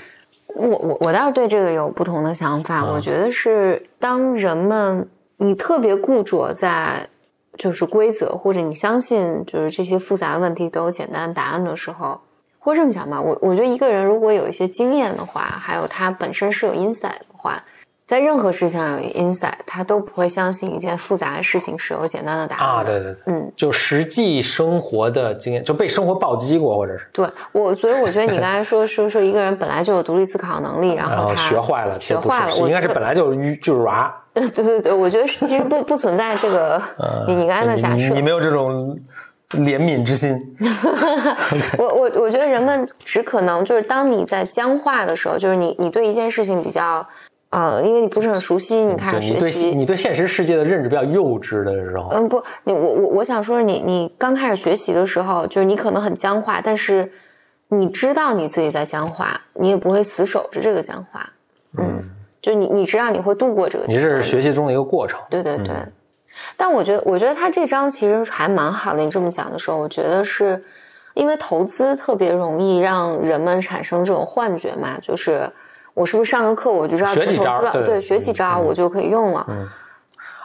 [0.56, 7.10] 我我我倒是对这个有不同的想法，我觉得是当人们你特别固着在
[7.58, 12.22] 就是规则，或者你相信就是这些复杂的问题都有简单的答案的时候。
[12.58, 17.64] 或这么讲吧，我我觉得一个人如果有一些经验的话，还有他本身是有 insight 的话，
[18.08, 22.84] 在任何事情上有 insight，他都不会相信一件复杂的事情是有简单的答案啊。
[22.84, 34.16] 对对对，嗯，就实际生活的经验，就被生活暴击过，或者是对我，所以我觉得你刚才 说说说一个人本来就有独立思考能力，然后他学坏了，学坏了，我应该是本来就就是娃。
[34.34, 36.82] 对对对，我觉得其实不不存在这个，
[37.28, 38.98] 你你刚才的假设，你没有这种。
[39.52, 40.36] 怜悯之心，
[41.78, 47.08] 我我我觉得人们只可能就是当你在僵化的时候，就是你你对一件事情比较，
[47.56, 57.10] 呃，因为你不是很熟悉，你开始学习，你对现实世界的认知比较幼稚的时候，嗯，不，你我我我想说，你你刚开始学习的时候，就是你可能很僵化，但是
[57.70, 61.30] 你知道你自己在僵化，你也不会死守着这个僵化，
[61.78, 62.04] 嗯，
[62.42, 65.74] 就你你知道你会度过这个，你这是学习中的一个过程，对对对。
[66.58, 69.02] 但我觉得，我觉得他这章其实还蛮好的。
[69.02, 70.62] 你这么讲的时候，我觉得是
[71.14, 75.50] 因为投资特别容易让人们产生这种幻觉嘛，就是
[75.96, 77.72] 我是不是上个课我就知道投资了？
[77.84, 79.44] 对，学几招我就可以用了。
[79.50, 79.68] 嗯，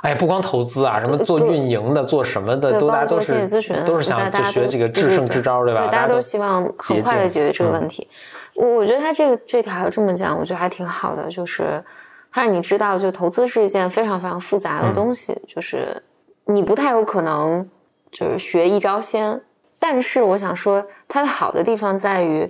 [0.00, 3.46] 哎，不光投资啊，什么做运营的、做什么的，都大家都是
[3.84, 4.18] 都是想
[4.50, 5.86] 学几个制胜之招，对吧？
[5.88, 8.08] 大家都希望很快的解决这个问题。
[8.54, 11.84] 我我觉得他这个这条这么讲，我觉得还挺好的，就是。
[12.32, 16.00] 他让你知道，就投资是一件非常非常复杂的东西，就是
[16.44, 17.68] 你不太有可能
[18.12, 19.40] 就是学一招鲜。
[19.80, 22.48] 但是我想说，它的好的地方在于，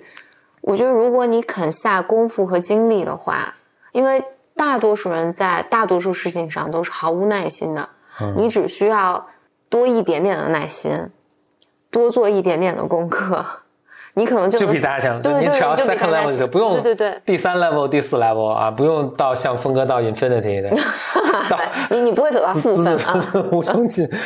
[0.62, 3.54] 我觉得如果你肯下功夫和精力的话，
[3.92, 7.88] 因为大多数人在大多数事情上都是毫无耐心的，
[8.36, 9.26] 你只需要
[9.68, 11.10] 多一点点的耐心，
[11.90, 13.44] 多做一点点的功课。
[14.14, 20.68] 你可能就就比大家强，你只要 second level 就不用对对对第三 level 第四 level 啊，不用到像峰哥到 infinity 的，
[21.90, 24.08] 你你不会走到负分啊，我相信。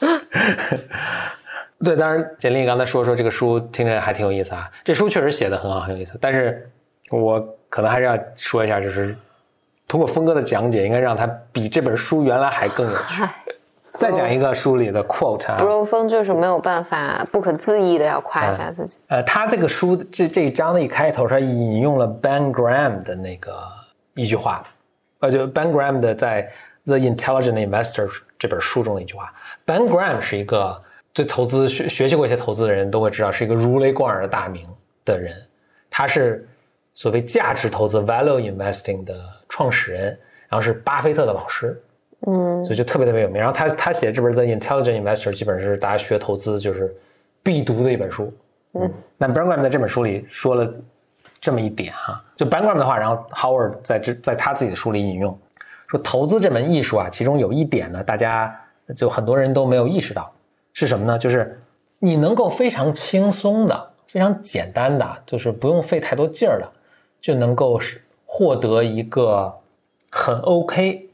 [1.84, 6.12] 对，当然简历刚才说说这个书听着还挺有意思啊，这书确实写的很好，很有意思。
[6.20, 6.70] 但是
[7.10, 9.16] 我可能还是要说一下，就是
[9.88, 13.22] 通过峰哥的讲解，应该让他比这本书原来还更有趣。
[13.96, 18.98] 再讲一个书里的 quote 啊，Bro 峰就是没有办法不可自抑的要夸一下自己。
[19.08, 23.58] 呃，他这个书这这一章的一开头，他引用了 Ben Graham 的那个
[24.14, 24.64] 一句话，
[25.18, 26.44] 呃，就 Ben Graham 的在
[26.86, 28.06] 《The Intelligent Investor》
[28.38, 29.30] 这本书中的一句话。
[29.66, 30.80] Ben Graham 是一个
[31.12, 34.68] 对投资学学习过一些投资的人都会知道，是一个如雷贯耳的大名
[35.04, 35.34] 的人。
[35.90, 36.48] 他是
[36.94, 39.14] 所谓价值投资 （Value Investing） 的
[39.48, 41.80] 创始人，然后是巴菲特的老师。
[42.26, 43.38] 嗯，所以就特别特别有名。
[43.38, 46.94] 然后他他写的这本《The Intelligent Investor》基本是大家学投资就是
[47.42, 48.32] 必读的一本书。
[48.74, 50.70] 嗯，那 b a n g r a m 在这本书里说了
[51.40, 55.36] 这么一点哈，就 b a n g r a m 的话，然后 Howard 在这在他自己的书里引用
[55.88, 58.54] 说，投资这门艺术啊，其中有一点呢，大家
[58.94, 60.30] 就很多人都没有意识到
[60.72, 61.18] 是什么呢？
[61.18, 61.60] 就是
[61.98, 66.72] 你能够非常轻松的、非常简单的，就是不用费太多劲儿的，
[67.20, 69.52] 就能够是获得一个
[70.10, 71.08] 很 OK，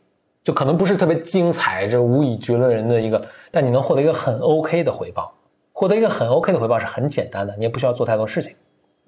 [0.45, 5.33] 就可能不是特别精彩，这无以绝伦人的一个，但你能获得一个很 OK 的回报。
[5.73, 8.55] 获得一个很 OK 的回报是很简单的，你也不需要做太多事情。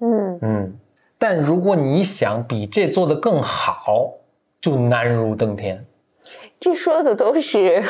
[0.01, 0.79] 嗯嗯，
[1.17, 4.13] 但如果你想比这做得更好，
[4.61, 5.85] 就难如登天。
[6.59, 7.83] 这说的都是。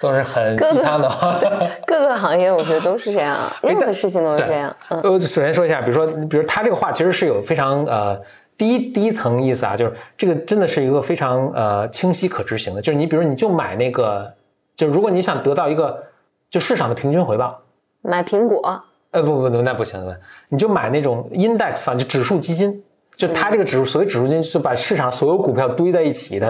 [0.00, 1.38] 都是很鸡汤的话，
[1.86, 4.74] 各个行业我觉得都是这样，任何事情都是这样。
[4.88, 8.18] 呃，首先说一下，比如说，比如他这个话其实是有非常呃
[8.56, 14.32] 第一第一层意思啊，就是这个真的是一个非常呃清晰可执行的，就是你比如你就买那个，
[14.74, 16.02] 就是如果你想得到一个
[16.50, 17.60] 就市场的平均回报，
[18.00, 18.82] 买苹果？
[19.10, 22.82] 呃不不不，那不行的，你就买那种 index fund，就指数基金，
[23.16, 26.48] 就它这个指数，所谓指数基金，就是把市场所有股票堆在一起，它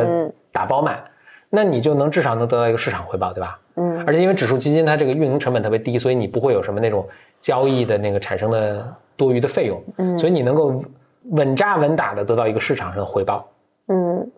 [0.52, 1.02] 打包买。
[1.50, 3.58] 那你就能至少能得到一个市场回报，对吧？
[3.74, 4.02] 嗯。
[4.06, 7.06] 而且因为指数基金它这个运营成本特别低，所以你不会有什么那种
[7.40, 8.86] 交易的那个产生的
[9.16, 9.82] 多余的费用。
[9.98, 10.18] 嗯。
[10.18, 10.82] 所以你能够
[11.30, 13.46] 稳扎稳打的得到一个市场上的回报。
[13.88, 14.30] 嗯。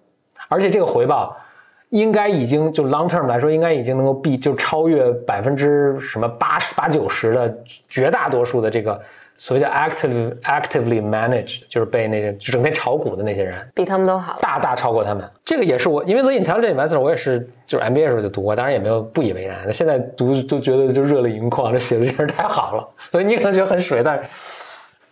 [0.48, 1.36] 而且这个回报
[1.90, 7.58] 应该已经就 long term 来说，应该已经能够比就超越百分之什么八十八九十的
[7.88, 9.00] 绝大多数的这个。
[9.35, 15.28] 所谓叫 active actively managed，就是被那些就整天炒股的那些人，比他们都好，大大超过他们。
[15.45, 19.72] 这个也是我，因为 The Intelligent Investor，我也是就是 MBA 时候就读过，当然也没有不以为然。
[19.72, 22.89] 现在读都觉得就热泪盈眶，这写的真是太好了。
[23.11, 24.30] 所以你可能觉得很水，但是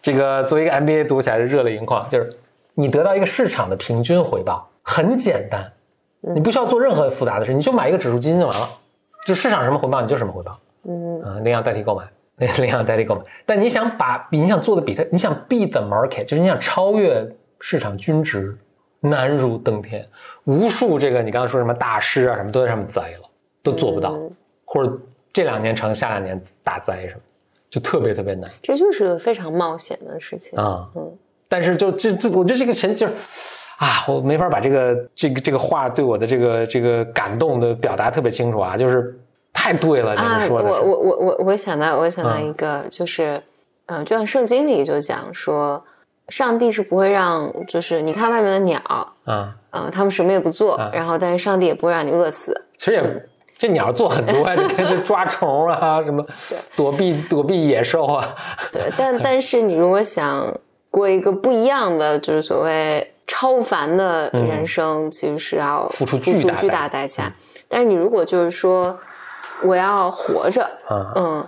[0.01, 2.09] 这个作为一个 MBA 读起来是热泪盈眶。
[2.09, 2.31] 就是
[2.75, 5.73] 你得到一个市场的平均回报，很简单，
[6.21, 8.71] 你不需要做任何复杂的事，你就买一个指数基金就完了，
[9.27, 10.57] 就市场什么回报你就什么回报，
[10.87, 12.05] 嗯啊，那样代替购买。
[12.57, 17.28] 领养代替购买，但你想把你想做的比它，你想 beat the market，就是你想超越
[17.61, 18.57] 市场均值，
[19.01, 20.07] 难如登天。
[20.45, 23.28] 无数这个你刚刚说什么大师啊，什么都在上面栽了，
[23.62, 24.18] 都做不到，
[24.64, 24.99] 或者
[25.32, 27.20] 这两年成，下两年大灾什么，
[27.68, 28.51] 就特别特别难。
[28.62, 30.88] 这就是个非常冒险的事情啊。
[30.97, 31.12] 嗯，
[31.49, 33.12] 但是就这这，我觉得这个前就是
[33.76, 39.20] 啊，我没法把这个这个这个话对我的这个这个感动的表达特别清楚啊，就是。
[39.61, 40.71] 太对了，你说的。
[40.71, 43.43] 我我我我我想到，我想到一个，就是，
[43.87, 45.85] 嗯，就像圣经里就讲说，
[46.31, 48.81] 上帝是不会让，就是你看外面的鸟，
[49.27, 52.59] 嗯嗯，他们什么也不做，然后但是上帝也不会让你饿死。
[52.79, 56.25] 其实也，这鸟做很多啊，你看这抓虫啊，什么
[56.75, 58.35] 躲避躲避野兽啊。
[58.73, 60.51] 对，但但是你如果想
[60.91, 67.31] 过一个不一样的，就是所谓超凡的人生，其实是要付出巨大巨大代价。
[67.69, 68.99] 但是你如果就是说。
[69.63, 70.69] 我要活着，
[71.17, 71.47] 嗯，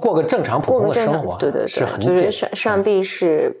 [0.00, 3.54] 过个正常普通的生活，对对对，就是上上帝是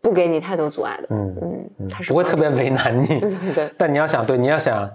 [0.00, 1.36] 不给你太多阻碍的，嗯
[1.80, 3.70] 嗯，他是不会特别为难你， 对对对。
[3.76, 4.88] 但你要想，对，你要想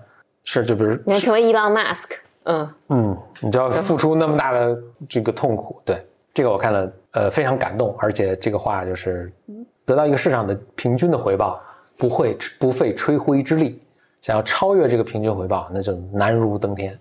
[0.44, 4.78] 是，就比如你要成为伊朗马斯克，嗯嗯，你就要付出那么大的
[5.08, 9.32] 这个痛苦，对，这个我看了，呃，非常感动，而且这个话就是
[9.86, 11.62] 得到一个市场的平均的回报，
[11.98, 13.80] 不会不费吹灰之力，
[14.22, 16.98] 想要超越这个平均回报，那就难如登天。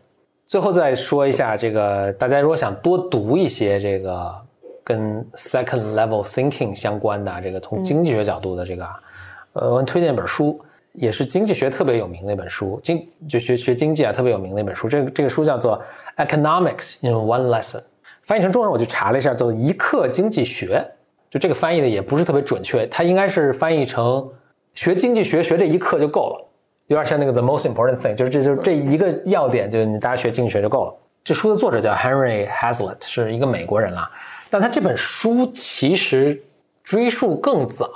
[0.51, 4.35] 最后再说一下，这个大家如果想多读一些这个
[4.83, 8.85] 跟 second level thinking 相关的这个从经济学角度的这个，
[9.53, 10.61] 呃，我推荐一本书，
[10.95, 14.89] 也是经济学特别有名的一本书，经就学学经济啊特别有名的一本书。
[14.89, 15.81] 这个这个书叫做
[16.17, 17.85] Economics in One Lesson，
[18.25, 20.85] 翻译成中文我去查了一下，叫做一课经济学。
[21.31, 24.29] 就这个翻译的也不是特别准确，它应该是翻译成
[24.75, 26.50] 学经济学学这一课就够了。
[26.91, 30.95] 有点像那个 The Most Important Thing，就是这就是这一个要点，就是你大家学经济学就够了。
[31.23, 34.11] 这书的作者叫 Henry Hazlitt，是一个美国人啦。
[34.51, 36.43] 但他这本书其实
[36.83, 37.89] 追溯更早，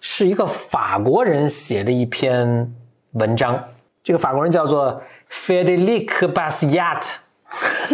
[0.00, 2.72] 是一个法国人写的一篇
[3.14, 3.60] 文章。
[4.00, 7.02] 这个法国人叫做 Federic Bastiat，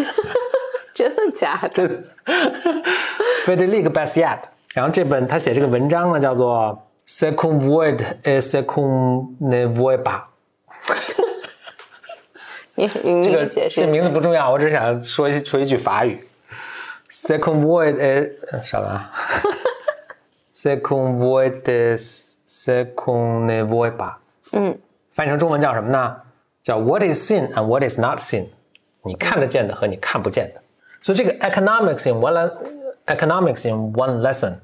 [0.92, 2.02] 真的假的？？
[3.46, 4.40] Federic Bastiat，
[4.74, 6.85] 然后这本他写这个文章呢，叫做。
[7.06, 10.28] Second void is second never 吧。
[12.74, 16.26] 你你这个解释，这名字不重要，我只是想说一说一句法语。
[17.08, 19.10] Second word is 啥了
[20.52, 21.62] ？Second void
[21.96, 24.20] is second never 吧。
[24.52, 24.78] 嗯，
[25.12, 26.16] 翻译成中文叫什么呢？
[26.64, 28.48] 叫 What is seen and what is not seen？
[29.02, 30.60] 你看得见的和你看不见的。
[31.00, 32.52] 所以这个 economics in one
[33.06, 34.56] economics in one lesson。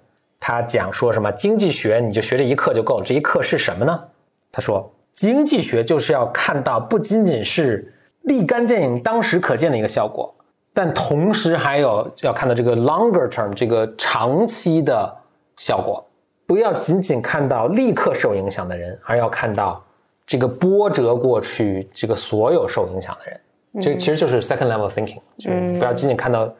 [0.45, 3.05] 他讲说什么经济学，你就学这一课就够了。
[3.05, 4.03] 这一课是什么呢？
[4.51, 10.34] 他说，经济学就是要看到不仅仅是立竿见影、当时可见的一个效果，
[10.74, 15.16] 但同时还有要看到这个 longer term 这个长期的
[15.59, 16.05] 效果。
[16.45, 19.80] 不要仅仅看到立刻受影响的人，而要看到
[20.26, 23.40] 这个波折过去这个所有受影响的人。
[23.80, 26.53] 这其实就是 second level thinking，就不要仅仅看到。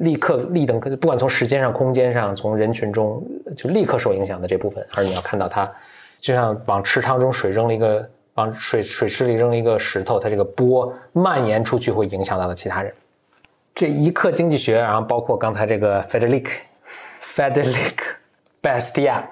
[0.00, 3.20] 立刻立等，不管从时间上、空间上，从人群中
[3.56, 5.68] 就立刻受影响的这部分，而你要看到它，
[6.20, 12.94] 就像往池塘中水扔了一个，往水水池里扔了一个石头，它这个波蔓延出去会影响到的其他人。
[13.74, 16.46] 这一刻经济学，然后包括刚才这个 Federic
[17.20, 17.98] Federic
[18.62, 19.22] Bastia，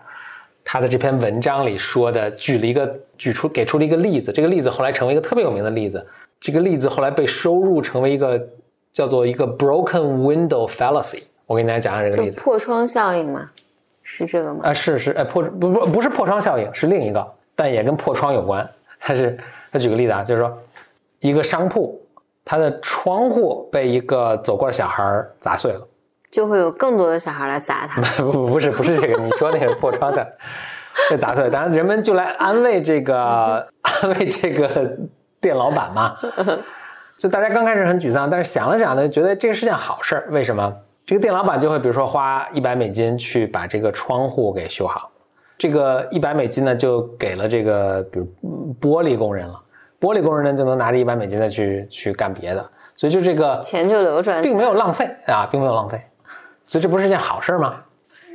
[0.65, 6.05] 他的这篇文章里说的，举了一个举出给出了一个例子，这个例子后来成为一个特别有名的例子，
[6.41, 8.45] 这个例子后来被收入成为一个。
[8.97, 12.41] 叫做一个 broken window fallacy，我给大家讲讲这个例子。
[12.41, 13.45] 破窗效应吗？
[14.03, 14.61] 是这个吗？
[14.63, 18.67] 啊，是是，哎，破不不不是破窗效应，是另一个，但也跟破窗有关。
[18.99, 19.37] 它是
[19.71, 20.59] 他举个例子啊，就是说
[21.21, 22.01] 一个商铺，
[22.43, 25.87] 它的窗户被一个走过的小孩砸碎了，
[26.31, 28.01] 就会有更多的小孩来砸它。
[28.25, 30.27] 不不不是不是这个，你说那个破窗效
[31.11, 34.97] 被砸碎，当然人们就来安慰这个 安慰这个
[35.39, 36.17] 店老板嘛。
[37.19, 40.29] 就大家刚开始很沮丧，但是想了想呢，觉得这个是件好事儿。
[40.31, 40.75] 为什么？
[41.07, 45.11] 这个店老板就会比如说花一百美金去把这个窗户给修好，
[45.57, 48.27] 这个一百美金呢就给了这个比如
[48.81, 49.55] 玻璃工人了，
[50.01, 56.03] 玻璃工人呢就能拿着一百美金再去去干别的，所以就这个钱就流转，并没有浪费啊，并没有浪费，
[56.67, 57.77] 所以这不是件好事吗？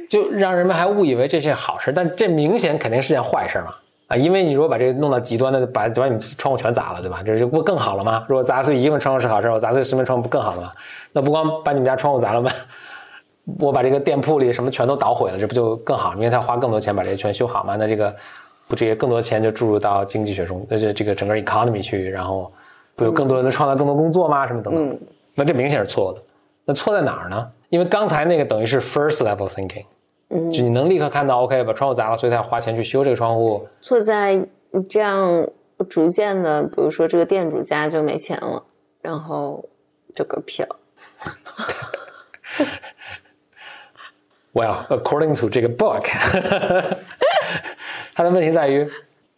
[0.09, 3.75] 就让人们还误以为这是好事，但这明显肯定是件坏事嘛。
[4.12, 7.24] 啊，因为你如果把这个弄到极端的，把把你窗户全砸了，对吧？
[7.26, 8.26] 这就不更好了吗？
[8.28, 10.74] 如果砸碎一个窗户是好事，我砸碎十门窗户不更好了吗？
[11.14, 12.51] 那不光把你们家窗户砸了吗？
[13.57, 16.14] 我把这个店铺里什么全都捣毁了，这不就更好？
[16.16, 18.14] 因为他花更多钱把这些全修好嘛，那这个
[18.68, 22.51] 不这些更多钱就注入到经济学中，那就这个整个 economy 去，然后
[22.97, 24.45] 不有更多人能创造更多工作吗？
[24.45, 24.99] 什么等等？
[25.36, 26.22] 那这明显是错的。
[26.66, 27.47] 那错在哪儿呢？
[27.70, 29.86] 因为刚才那个等于是 first level thinking。
[30.32, 33.67] 就你能立刻看到，OK，把窗户砸了，所以他要花钱去修这个窗户。
[33.82, 34.47] 错在
[34.88, 35.45] 这样
[35.89, 38.63] 逐渐的，比如说这个店主家就没钱了，
[39.01, 39.65] 然后
[40.15, 40.75] 就嗝屁了。
[44.53, 46.03] Well, according to 这个 book，
[48.15, 48.89] 他的问题在于，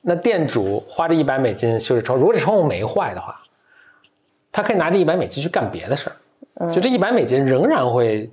[0.01, 3.41] 那店主花这一百美金修这窗，如果这窗户没坏的话，
[4.51, 6.11] 他可以拿这一百美金去干别的事
[6.59, 8.29] 儿，就这一百美金仍然会。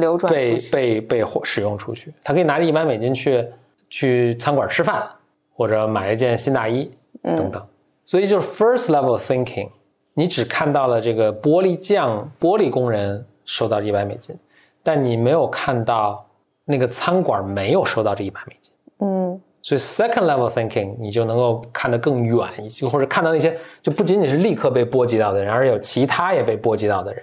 [0.00, 3.46] 流转被被被使用出去，他可以拿着一百美金去
[3.88, 5.06] 去餐馆吃饭，
[5.54, 6.90] 或者买一件新大衣
[7.22, 7.64] 等等。
[8.04, 9.68] 所以就是 first level thinking，
[10.14, 14.34] 你只看到了这个玻璃匠、玻璃工人收到一百美金，
[14.82, 16.26] 但你没有看到
[16.64, 18.74] 那个餐馆没有收到这一百美金。
[18.98, 27.22] 嗯，所以 second level thinking，你就能够看得更远一些，或者看到那些就不仅仅是立刻被波及到的人，而有其他也被波及到的人。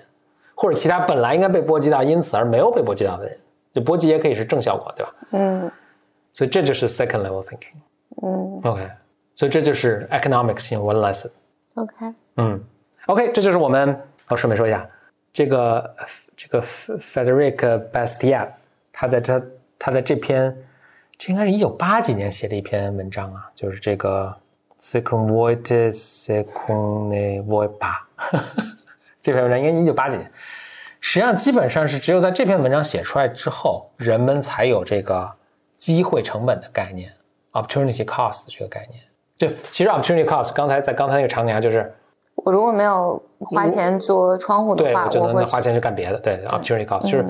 [0.59, 3.37] 或者其他本来应该被波及到，因此而没有被波及到的人，
[3.75, 5.13] 就波及也可以是正效果，对吧？
[5.33, 5.71] 嗯，
[6.33, 7.77] 所以这就是 second level thinking。
[8.23, 8.89] 嗯，OK，
[9.35, 11.31] 所以这就是 economics in one lesson。
[11.75, 12.59] OK，嗯
[13.05, 13.95] ，OK，这就是我们。
[14.29, 14.85] 我顺便说一下，
[15.31, 15.95] 这个
[16.35, 17.55] 这个 Frederic
[17.91, 18.49] Bastiat，
[18.91, 19.41] 他在他
[19.79, 20.53] 他在这篇，
[21.17, 24.35] 这应该是一九八几年写的一篇文章啊，就是这个
[24.79, 28.76] second voice second voice。
[29.27, 30.31] 这篇文章应该一九八几年，
[31.01, 35.29] 实际上基本上是只有在这篇文章写出来之后，人们才有这个
[35.75, 37.11] 机会成本的概念
[37.51, 39.01] （opportunity cost） 这个概念。
[39.35, 41.93] 就其实 opportunity cost 刚才在刚才那个场景下，就是
[42.35, 46.17] 我如果没有花钱做窗户的话，我就能花钱去干别的。
[46.19, 47.25] 对 opportunity cost 就是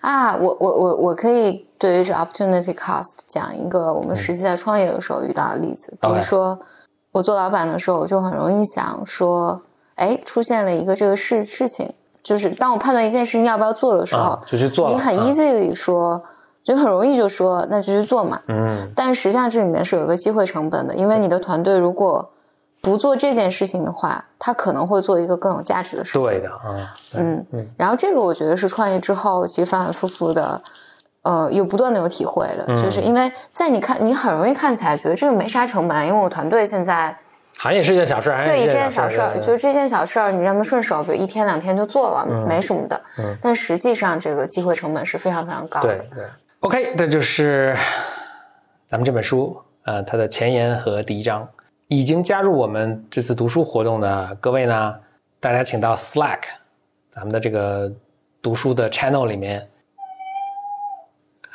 [0.00, 6.58] 啊，我我我我可以对于这 opportunity cost 讲一个我们实际在创业的时候遇到的例子，比如说
[7.12, 9.62] 我做老板的时候，我就很容易想说。
[9.98, 11.92] 哎，出现了一个这个事事情，
[12.22, 14.88] 就是当我判断一件事情要不要做的时候，就去做。
[14.90, 16.22] 你很 easy 说，
[16.62, 18.40] 就很容易就说，那就去做嘛。
[18.46, 18.90] 嗯。
[18.94, 22.30] 但实际上这里面是有一个机会成本的，因为你的团队如果
[22.80, 26.20] 不做这件事情的话，他可能会做一个更有价值的事情。
[26.20, 26.94] 对的啊。
[27.14, 27.68] 嗯嗯。
[27.76, 30.62] 然后这个我觉得是创业之后其实反反复复的，
[31.22, 37.18] 呃，有不断的有体会的，就是因为在你看，你很容易看起来觉得这个没啥成本，因为我团队现在。
[37.58, 43.00] 好像也是件小事儿，对，一件小事儿，就是这件小事儿，你让他顺手，比如一天两天就做了，没什么的。
[43.18, 45.96] 嗯，但实际上这个机会成本是非常非常高的。
[45.96, 46.24] 对对
[46.60, 47.76] ，OK，这就是
[48.86, 51.46] 咱们这本书，呃，它的前言和第一章。
[51.88, 54.94] 已经加入我们这次读书活动的各位呢，
[55.40, 56.40] 大家请到 Slack，
[57.10, 57.90] 咱们的这个
[58.40, 59.68] 读书的 channel 里面。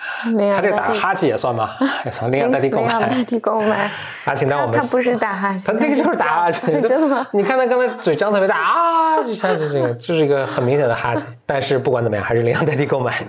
[0.55, 1.71] 他这打哈欠也算吗？
[2.11, 3.89] 从领养代替购买，代替购买。
[4.25, 4.79] 啊，请当我们。
[4.79, 7.27] 他不是打哈欠，他那个就是打哈欠，真的吗？
[7.31, 11.25] 你看他刚才嘴张特别大啊，就像是这个，就是一个很明显的哈欠。
[11.45, 13.23] 但是不管怎么样，还是领养代替购买。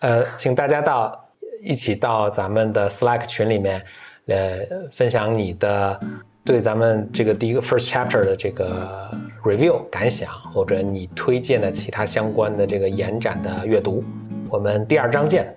[0.00, 1.18] 呃，请大家到
[1.62, 3.82] 一起到咱们的 Slack 群里面，
[4.26, 4.58] 呃，
[4.92, 5.98] 分享你的
[6.44, 9.10] 对咱们这个第一个 first chapter 的这个
[9.42, 14.04] review 感想，或者你推荐的其他相关的这个延展的阅读。
[14.48, 15.56] 我们第二章见，